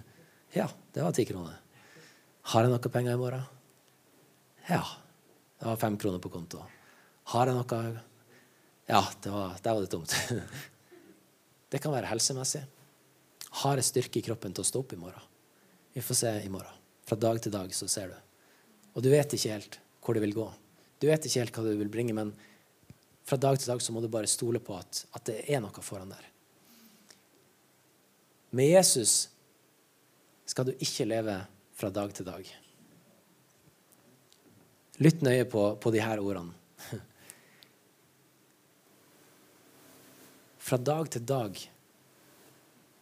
ja, 0.59 0.67
det 0.93 1.01
var 1.01 1.15
ti 1.17 1.25
kroner. 1.25 1.55
Har 2.53 2.67
jeg 2.67 2.73
noe 2.75 2.91
penger 2.93 3.17
i 3.17 3.21
morgen? 3.23 3.47
Ja, 4.69 4.83
det 5.57 5.65
var 5.65 5.81
fem 5.81 5.97
kroner 5.97 6.21
på 6.21 6.29
konto. 6.29 6.61
Har 7.33 7.49
jeg 7.49 7.57
noe 7.57 7.81
ja, 8.89 9.01
var, 9.25 9.57
der 9.61 9.73
var 9.73 9.81
det 9.81 9.89
tomt. 9.89 10.13
Det 11.69 11.77
kan 11.77 11.93
være 11.93 12.09
helsemessig. 12.09 12.63
Har 13.61 13.77
jeg 13.77 13.85
styrke 13.85 14.17
i 14.17 14.25
kroppen 14.25 14.53
til 14.53 14.65
å 14.65 14.69
stå 14.69 14.81
opp 14.81 14.95
i 14.95 14.97
morgen? 14.97 15.25
Vi 15.93 16.01
får 16.01 16.17
se 16.17 16.31
i 16.41 16.49
morgen. 16.49 16.73
Fra 17.05 17.17
dag 17.17 17.37
til 17.41 17.53
dag 17.53 17.73
så 17.77 17.85
ser 17.85 18.09
du. 18.09 18.28
Og 18.99 19.03
du 19.05 19.13
vet 19.13 19.31
ikke 19.31 19.53
helt 19.55 19.79
hvor 20.03 20.17
det 20.17 20.25
vil 20.25 20.35
gå. 20.35 20.43
Du 20.99 21.07
vet 21.07 21.23
ikke 21.23 21.39
helt 21.39 21.55
hva 21.55 21.63
det 21.63 21.77
vil 21.79 21.91
bringe, 21.91 22.11
men 22.11 22.33
fra 23.23 23.37
dag 23.39 23.55
til 23.55 23.71
dag 23.71 23.79
så 23.79 23.93
må 23.95 24.01
du 24.03 24.09
bare 24.11 24.27
stole 24.27 24.59
på 24.59 24.75
at, 24.75 25.05
at 25.15 25.23
det 25.29 25.37
er 25.47 25.61
noe 25.63 25.83
foran 25.85 26.11
der. 26.11 26.25
Med 28.51 28.67
Jesus 28.67 29.29
skal 30.49 30.67
du 30.67 30.73
ikke 30.83 31.07
leve 31.07 31.37
fra 31.79 31.87
dag 31.95 32.11
til 32.17 32.27
dag. 32.27 32.43
Lytt 34.99 35.23
nøye 35.23 35.47
på, 35.47 35.63
på 35.79 35.95
de 35.95 36.03
her 36.03 36.19
ordene. 36.19 36.51
Fra 40.69 40.75
dag 40.75 41.07
til 41.15 41.23
dag 41.23 41.55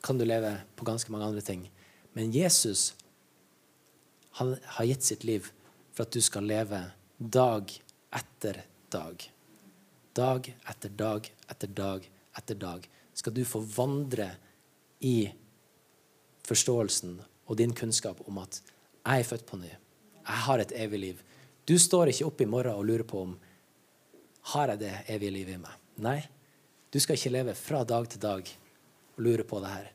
kan 0.06 0.22
du 0.22 0.28
leve 0.30 0.54
på 0.78 0.86
ganske 0.86 1.10
mange 1.12 1.26
andre 1.26 1.42
ting. 1.42 1.66
Men 2.14 2.30
Jesus 2.36 2.92
han 4.38 4.54
har 4.78 4.86
gitt 4.86 5.04
sitt 5.04 5.24
liv 5.26 5.50
for 5.98 6.06
at 6.06 6.14
du 6.14 6.22
skal 6.22 6.46
leve 6.46 6.84
dag 7.18 7.72
etter 8.14 8.60
dag. 8.94 9.24
Dag 10.14 10.50
etter 10.70 10.94
dag 10.94 11.32
etter 11.50 11.74
dag 11.74 12.06
etter 12.38 12.60
dag 12.62 12.86
skal 13.18 13.34
du 13.34 13.42
få 13.50 13.64
vandre 13.66 14.30
i 15.02 15.26
forståelsen 16.46 17.18
og 17.48 17.58
din 17.58 17.74
kunnskap 17.74 18.22
om 18.30 18.38
at 18.44 18.62
jeg 18.62 19.24
er 19.24 19.26
født 19.26 19.50
på 19.50 19.58
ny. 19.58 19.74
Jeg 19.74 20.46
har 20.46 20.62
et 20.62 20.78
evig 20.78 21.02
liv. 21.02 21.26
Du 21.66 21.80
står 21.82 22.14
ikke 22.14 22.30
opp 22.30 22.46
i 22.46 22.50
morgen 22.50 22.78
og 22.78 22.86
lurer 22.86 23.08
på 23.08 23.26
om 23.26 23.36
har 24.54 24.76
jeg 24.76 24.84
det 24.86 24.96
evige 25.10 25.34
livet 25.34 25.58
i 25.58 25.62
meg. 25.66 25.84
Nei, 25.98 26.20
du 26.94 27.02
skal 27.02 27.18
ikke 27.18 27.34
leve 27.34 27.58
fra 27.58 27.82
dag 27.84 28.06
til 28.06 28.22
dag 28.22 28.58
og 29.18 29.24
lure 29.26 29.44
på 29.50 29.66
det 29.66 29.74
her. 29.74 29.94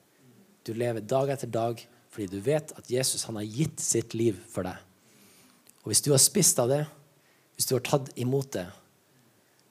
Du 0.67 0.75
lever 0.75 1.07
dag 1.07 1.31
etter 1.37 1.51
dag 1.63 1.79
fordi 2.13 2.27
du 2.27 2.41
vet 2.43 2.75
at 2.75 2.91
Jesus 2.91 3.23
har 3.31 3.39
gitt 3.47 3.79
sitt 3.81 4.19
liv 4.19 4.43
for 4.51 4.67
deg. 4.67 4.83
Og 5.83 5.91
hvis 5.91 6.03
du 6.05 6.13
har 6.15 6.23
spist 6.23 6.61
av 6.63 6.71
det, 6.71 6.83
hvis 7.57 7.69
du 7.69 7.75
har 7.77 7.85
tatt 7.87 8.13
imot 8.19 8.53
det, 8.55 8.69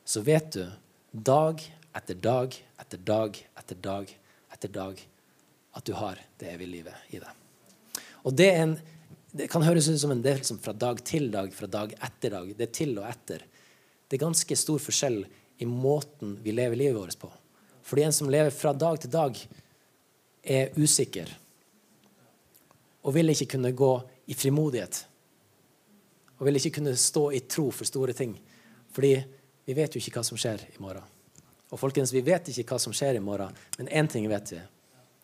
så 0.05 0.23
vet 0.25 0.51
du 0.55 0.65
dag 1.11 1.61
etter 1.95 2.17
dag 2.19 2.55
etter 2.79 2.99
dag 3.07 3.37
etter 3.59 3.79
dag 3.83 4.11
etter 4.51 4.71
dag 4.71 5.01
at 5.71 5.87
du 5.87 5.93
har 5.95 6.19
det 6.39 6.49
evige 6.51 6.73
livet 6.73 7.13
i 7.15 7.21
deg. 7.21 7.31
Og 8.27 8.35
det 8.35 8.51
en 8.55 8.79
Det 9.31 9.45
kan 9.47 9.63
høres 9.63 9.87
ut 9.87 9.95
som 9.95 10.11
en 10.11 10.21
del 10.21 10.41
liksom 10.41 10.57
fra 10.59 10.73
dag 10.75 10.97
til 11.07 11.29
dag, 11.31 11.53
fra 11.55 11.63
dag 11.63 11.93
etter 12.03 12.33
dag. 12.33 12.49
Det 12.51 12.65
er 12.65 12.71
til 12.75 12.97
og 12.99 13.05
etter. 13.07 13.45
Det 14.03 14.17
er 14.17 14.25
ganske 14.25 14.55
stor 14.59 14.81
forskjell 14.83 15.21
i 15.63 15.65
måten 15.65 16.33
vi 16.43 16.51
lever 16.51 16.75
livet 16.75 16.97
vårt 16.99 17.15
på. 17.15 17.29
Fordi 17.81 18.03
en 18.03 18.11
som 18.11 18.27
lever 18.27 18.51
fra 18.51 18.73
dag 18.75 18.99
til 18.99 19.13
dag, 19.13 19.39
er 20.43 20.75
usikker 20.75 21.31
og 23.07 23.15
vil 23.15 23.31
ikke 23.31 23.53
kunne 23.53 23.71
gå 23.71 23.93
i 24.27 24.35
frimodighet. 24.35 25.05
Og 26.41 26.47
vil 26.47 26.57
ikke 26.57 26.79
kunne 26.79 26.95
stå 26.97 27.27
i 27.37 27.43
tro 27.45 27.67
for 27.69 27.85
store 27.85 28.15
ting. 28.17 28.33
Fordi 28.91 29.13
vi 29.67 29.75
vet 29.77 29.93
jo 29.93 30.01
ikke 30.01 30.15
hva 30.17 30.23
som 30.25 30.39
skjer 30.41 30.63
i 30.71 30.79
morgen. 30.81 31.05
Og 31.69 31.79
folkens, 31.79 32.11
vi 32.11 32.23
vet 32.25 32.49
ikke 32.49 32.73
hva 32.73 32.79
som 32.81 32.95
skjer 32.95 33.19
i 33.19 33.23
morgen, 33.23 33.53
men 33.77 33.91
én 33.93 34.09
ting 34.09 34.25
vet 34.27 34.49
vi. 34.51 34.57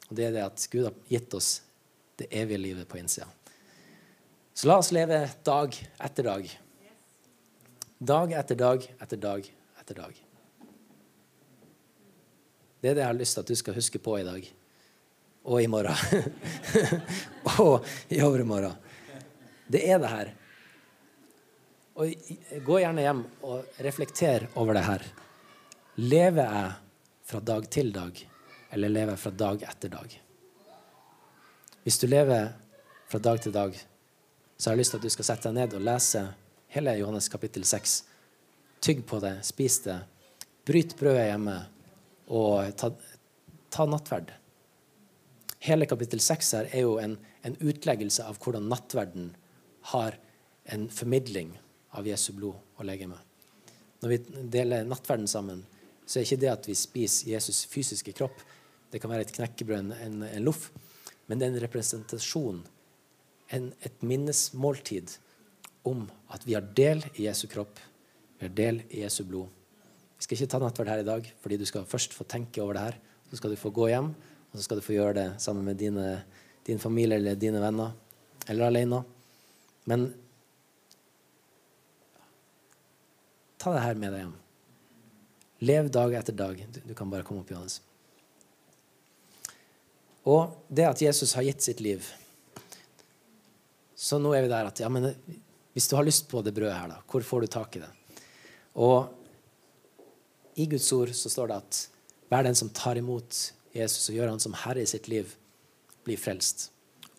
Og 0.08 0.14
det 0.16 0.28
er 0.28 0.38
det 0.38 0.46
at 0.46 0.68
Gud 0.72 0.86
har 0.86 0.96
gitt 1.10 1.34
oss 1.36 1.50
det 2.22 2.30
evige 2.32 2.62
livet 2.62 2.88
på 2.88 3.02
innsida. 3.02 3.28
Så 4.54 4.70
la 4.70 4.78
oss 4.80 4.94
leve 4.96 5.20
dag 5.46 5.76
etter 6.06 6.30
dag. 6.30 6.48
Dag 7.98 8.38
etter 8.40 8.62
dag 8.62 8.88
etter 9.02 9.20
dag 9.26 9.52
etter 9.82 10.00
dag. 10.00 10.24
Det 12.78 12.92
er 12.92 12.96
det 12.96 13.04
jeg 13.04 13.10
har 13.10 13.20
lyst 13.20 13.36
til 13.36 13.44
at 13.44 13.52
du 13.52 13.58
skal 13.58 13.78
huske 13.78 14.00
på 14.00 14.16
i 14.22 14.26
dag. 14.26 14.48
Og 15.50 15.62
i 15.66 15.68
morgen. 15.68 15.98
og 17.58 17.86
i 18.14 18.22
overmorgen. 18.22 18.78
Det 19.68 19.82
er 19.84 20.00
det 20.00 20.14
her. 20.14 20.37
Og 21.98 22.14
Gå 22.62 22.76
gjerne 22.78 23.02
hjem 23.02 23.24
og 23.48 23.80
reflekter 23.82 24.44
over 24.62 24.78
det 24.78 24.84
her. 24.86 25.06
Lever 25.98 26.44
jeg 26.46 26.76
fra 27.26 27.42
dag 27.42 27.66
til 27.74 27.90
dag, 27.96 28.20
eller 28.76 28.94
lever 28.94 29.16
jeg 29.16 29.22
fra 29.24 29.32
dag 29.34 29.66
etter 29.66 29.94
dag? 29.96 30.14
Hvis 31.82 31.98
du 31.98 32.06
lever 32.06 32.52
fra 33.10 33.22
dag 33.24 33.42
til 33.42 33.56
dag, 33.56 33.74
så 34.58 34.70
har 34.70 34.78
jeg 34.78 34.84
lyst 34.84 34.94
til 34.94 35.02
at 35.02 35.10
du 35.10 35.16
skal 35.16 35.30
sette 35.32 35.50
deg 35.50 35.58
ned 35.58 35.74
og 35.80 35.86
lese 35.90 36.24
hele 36.76 36.96
Johannes 37.00 37.32
kapittel 37.34 37.66
6. 37.66 37.98
Tygg 38.86 39.06
på 39.10 39.18
det, 39.24 39.40
spis 39.48 39.82
det. 39.90 39.98
Bryt 40.70 40.94
brødet 41.00 41.32
hjemme, 41.32 41.60
og 42.30 42.78
ta, 42.78 42.94
ta 43.74 43.90
nattverd. 43.90 44.36
Hele 45.66 45.90
kapittel 45.90 46.22
6 46.22 46.58
her 46.60 46.70
er 46.70 46.86
jo 46.86 47.00
en, 47.02 47.18
en 47.42 47.58
utleggelse 47.58 48.22
av 48.22 48.38
hvordan 48.44 48.70
nattverden 48.70 49.32
har 49.96 50.22
en 50.70 50.92
formidling 50.94 51.56
av 51.96 52.08
Jesu 52.08 52.32
blod 52.36 52.56
og 52.78 52.86
legeme. 52.88 53.18
Når 54.02 54.14
vi 54.14 54.18
deler 54.54 54.88
nattverden 54.88 55.30
sammen, 55.30 55.64
så 56.06 56.20
er 56.20 56.28
ikke 56.28 56.42
det 56.42 56.52
at 56.52 56.68
vi 56.70 56.76
spiser 56.78 57.34
Jesus' 57.34 57.66
fysiske 57.70 58.14
kropp. 58.16 58.40
Det 58.92 59.02
kan 59.02 59.12
være 59.12 59.28
et 59.28 59.34
knekkebrød, 59.36 59.94
en, 59.98 60.22
en 60.24 60.46
loff. 60.46 60.70
Men 61.28 61.40
det 61.40 61.48
er 61.48 61.56
en 61.56 61.64
representasjon, 61.66 62.62
en, 63.56 63.72
et 63.84 64.04
minnesmåltid 64.06 65.18
om 65.88 66.06
at 66.32 66.46
vi 66.48 66.56
har 66.56 66.68
del 66.76 67.04
i 67.16 67.28
Jesu 67.28 67.48
kropp, 67.52 67.80
vi 68.38 68.48
har 68.48 68.56
del 68.56 68.82
i 68.90 69.02
Jesu 69.02 69.24
blod. 69.28 69.50
Vi 70.18 70.26
skal 70.26 70.38
ikke 70.38 70.52
ta 70.54 70.62
nattverd 70.62 70.92
her 70.92 71.04
i 71.04 71.08
dag, 71.08 71.28
fordi 71.42 71.60
du 71.60 71.66
skal 71.68 71.88
først 71.88 72.16
få 72.16 72.26
tenke 72.30 72.62
over 72.64 72.78
det 72.78 72.86
her. 72.88 72.98
Så 73.30 73.40
skal 73.40 73.52
du 73.54 73.60
få 73.60 73.72
gå 73.76 73.90
hjem, 73.92 74.14
og 74.52 74.56
så 74.56 74.64
skal 74.66 74.80
du 74.80 74.86
få 74.86 74.96
gjøre 74.96 75.18
det 75.18 75.28
sammen 75.44 75.66
med 75.68 75.78
dine, 75.80 76.06
din 76.68 76.80
familie 76.80 77.20
eller 77.20 77.36
dine 77.40 77.62
venner, 77.62 77.92
eller 78.48 78.70
alene. 78.72 79.02
Men 79.86 80.08
ta 83.58 83.74
det 83.74 83.84
her 83.84 83.98
med 84.00 84.14
deg 84.14 84.24
hjem. 84.26 84.36
Lev 85.68 85.90
dag 85.94 86.14
etter 86.20 86.36
dag. 86.38 86.60
Du, 86.86 86.94
kan 86.94 87.10
bare 87.10 87.26
komme 87.26 87.42
opp, 87.42 87.52
Johannes. 87.52 87.80
Og 90.28 90.58
det 90.68 90.86
at 90.86 91.02
Jesus 91.02 91.34
har 91.38 91.46
gitt 91.48 91.64
sitt 91.64 91.80
liv 91.80 92.04
Så 93.96 94.18
nå 94.20 94.34
er 94.36 94.44
vi 94.44 94.50
der 94.52 94.68
at 94.68 94.82
ja, 94.82 94.90
men 94.92 95.14
hvis 95.74 95.88
du 95.88 95.96
har 95.96 96.06
lyst 96.06 96.28
på 96.30 96.42
det 96.44 96.52
brødet 96.54 96.76
her, 96.76 96.92
da, 96.92 96.98
hvor 97.08 97.24
får 97.26 97.46
du 97.46 97.48
tak 97.54 97.78
i 97.78 97.82
det? 97.82 97.90
Og 98.78 99.08
i 100.58 100.66
Guds 100.70 100.90
ord 100.94 101.14
så 101.16 101.32
står 101.32 101.50
det 101.50 101.58
at 101.62 101.80
hver 102.30 102.46
den 102.46 102.58
som 102.58 102.70
tar 102.76 103.00
imot 103.00 103.40
Jesus 103.74 104.10
og 104.10 104.18
gjør 104.18 104.32
han 104.34 104.42
som 104.42 104.58
herre 104.66 104.84
i 104.84 104.90
sitt 104.90 105.08
liv, 105.10 105.32
blir 106.06 106.20
frelst. 106.20 106.70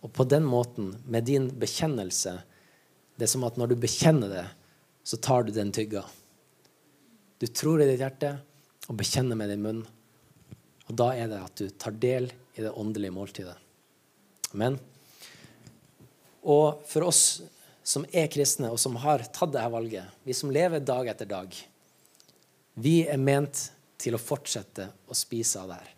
Og 0.02 0.12
på 0.14 0.26
den 0.28 0.46
måten, 0.46 0.92
med 1.06 1.26
din 1.26 1.50
bekjennelse 1.58 2.38
Det 3.18 3.26
er 3.26 3.30
som 3.32 3.42
at 3.42 3.56
når 3.58 3.72
du 3.72 3.80
bekjenner 3.82 4.30
det, 4.30 4.44
så 5.02 5.16
tar 5.18 5.42
du 5.42 5.50
den 5.50 5.72
tygga. 5.74 6.04
Du 7.38 7.46
tror 7.46 7.82
i 7.82 7.86
ditt 7.86 8.02
hjerte 8.02 8.34
og 8.88 8.98
bekjenner 8.98 9.38
med 9.38 9.52
din 9.52 9.62
munn. 9.62 9.80
Og 10.88 10.96
da 10.96 11.12
er 11.14 11.28
det 11.30 11.40
at 11.44 11.60
du 11.60 11.68
tar 11.70 11.94
del 12.00 12.30
i 12.56 12.64
det 12.64 12.72
åndelige 12.72 13.14
måltidet. 13.14 13.56
Men 14.52 14.78
Og 16.48 16.80
for 16.88 17.04
oss 17.10 17.42
som 17.84 18.06
er 18.12 18.28
kristne, 18.32 18.70
og 18.72 18.78
som 18.80 18.96
har 19.00 19.24
tatt 19.32 19.52
dette 19.52 19.68
valget, 19.72 20.06
vi 20.24 20.36
som 20.36 20.52
lever 20.52 20.80
dag 20.80 21.08
etter 21.08 21.28
dag, 21.28 21.52
vi 22.78 22.94
er 23.08 23.20
ment 23.20 23.68
til 23.98 24.14
å 24.14 24.22
fortsette 24.22 24.86
å 25.08 25.16
spise 25.16 25.60
av 25.60 25.72
det 25.72 25.78
her. 25.80 25.94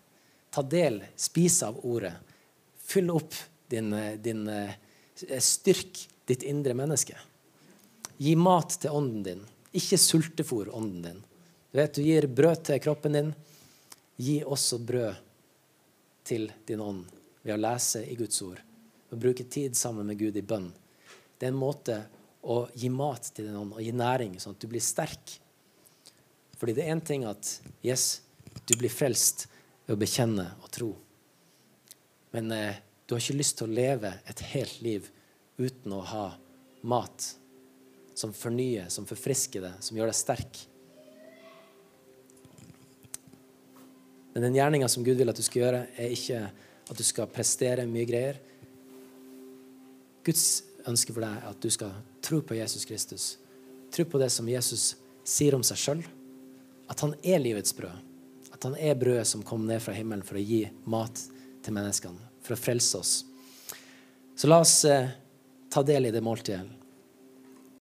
Ta 0.50 0.62
del, 0.66 1.00
spise 1.14 1.68
av 1.68 1.78
ordet. 1.86 2.14
Fyll 2.82 3.10
opp 3.14 3.36
din, 3.70 3.92
din 4.18 4.46
Styrk 5.20 5.98
ditt 6.26 6.42
indre 6.48 6.72
menneske. 6.74 7.18
Gi 8.16 8.32
mat 8.36 8.78
til 8.80 8.94
ånden 8.96 9.24
din. 9.26 9.42
Ikke 9.76 9.98
sultefòr 10.00 10.70
ånden 10.74 11.02
din. 11.04 11.20
Du 11.70 11.78
vet, 11.78 11.94
du 11.94 12.02
gir 12.02 12.26
brød 12.26 12.64
til 12.66 12.80
kroppen 12.82 13.14
din. 13.14 13.28
Gi 14.18 14.40
også 14.42 14.78
brød 14.82 15.20
til 16.26 16.48
din 16.66 16.82
ånd 16.82 17.04
ved 17.44 17.54
å 17.54 17.60
lese 17.60 18.02
i 18.10 18.16
Guds 18.18 18.42
ord 18.42 18.58
og 19.10 19.18
bruke 19.18 19.46
tid 19.50 19.74
sammen 19.78 20.06
med 20.06 20.18
Gud 20.18 20.36
i 20.38 20.42
bønn. 20.46 20.68
Det 21.38 21.48
er 21.48 21.54
en 21.54 21.58
måte 21.58 21.96
å 22.46 22.64
gi 22.78 22.90
mat 22.92 23.30
til 23.34 23.48
din 23.48 23.58
ånd 23.58 23.74
og 23.74 23.82
gi 23.82 23.94
næring, 23.94 24.36
sånn 24.38 24.54
at 24.54 24.62
du 24.62 24.68
blir 24.70 24.82
sterk. 24.84 25.32
Fordi 26.58 26.74
det 26.76 26.84
er 26.84 26.94
én 26.94 27.02
ting 27.06 27.24
at 27.26 27.48
yes, 27.86 28.20
du 28.66 28.76
blir 28.78 28.92
frelst 28.92 29.46
ved 29.86 29.96
å 29.96 30.00
bekjenne 30.00 30.46
og 30.60 30.70
tro. 30.74 30.90
Men 32.34 32.52
eh, 32.54 32.78
du 33.06 33.16
har 33.16 33.22
ikke 33.22 33.40
lyst 33.40 33.58
til 33.58 33.70
å 33.70 33.78
leve 33.78 34.12
et 34.30 34.42
helt 34.52 34.82
liv 34.84 35.08
uten 35.58 35.96
å 35.96 36.02
ha 36.12 36.26
mat 36.86 37.30
som 38.14 38.34
fornyer, 38.36 38.90
som 38.92 39.06
forfrisker 39.08 39.64
deg, 39.64 39.80
som 39.82 39.98
gjør 39.98 40.12
deg 40.12 40.18
sterk. 40.18 40.62
Men 44.34 44.46
den 44.46 44.56
gjerninga 44.58 44.88
som 44.88 45.04
Gud 45.04 45.18
vil 45.18 45.30
at 45.32 45.38
du 45.38 45.42
skal 45.42 45.64
gjøre, 45.64 45.82
er 45.98 46.14
ikke 46.14 46.40
at 46.90 46.98
du 46.98 47.04
skal 47.06 47.30
prestere 47.30 47.86
mye 47.88 48.06
greier. 48.08 48.38
Guds 50.26 50.62
ønske 50.88 51.14
for 51.14 51.24
deg 51.24 51.38
er 51.38 51.50
at 51.50 51.62
du 51.62 51.70
skal 51.72 51.94
tro 52.24 52.40
på 52.44 52.58
Jesus 52.58 52.86
Kristus. 52.88 53.30
Tro 53.90 54.06
på 54.06 54.20
det 54.22 54.30
som 54.34 54.48
Jesus 54.48 54.94
sier 55.26 55.56
om 55.56 55.64
seg 55.66 55.80
sjøl. 55.80 56.02
At 56.90 57.02
han 57.04 57.14
er 57.22 57.42
livets 57.42 57.74
brød. 57.76 57.94
At 58.50 58.66
han 58.66 58.76
er 58.78 58.98
brødet 58.98 59.26
som 59.30 59.44
kom 59.46 59.66
ned 59.66 59.82
fra 59.82 59.94
himmelen 59.96 60.26
for 60.26 60.38
å 60.38 60.44
gi 60.44 60.64
mat 60.90 61.22
til 61.64 61.76
menneskene. 61.76 62.30
For 62.44 62.56
å 62.56 62.60
frelse 62.60 63.00
oss. 63.00 63.14
Så 64.38 64.48
la 64.48 64.60
oss 64.62 64.78
eh, 64.88 65.10
ta 65.70 65.82
del 65.86 66.08
i 66.08 66.14
det 66.14 66.22
måltidet. 66.24 66.79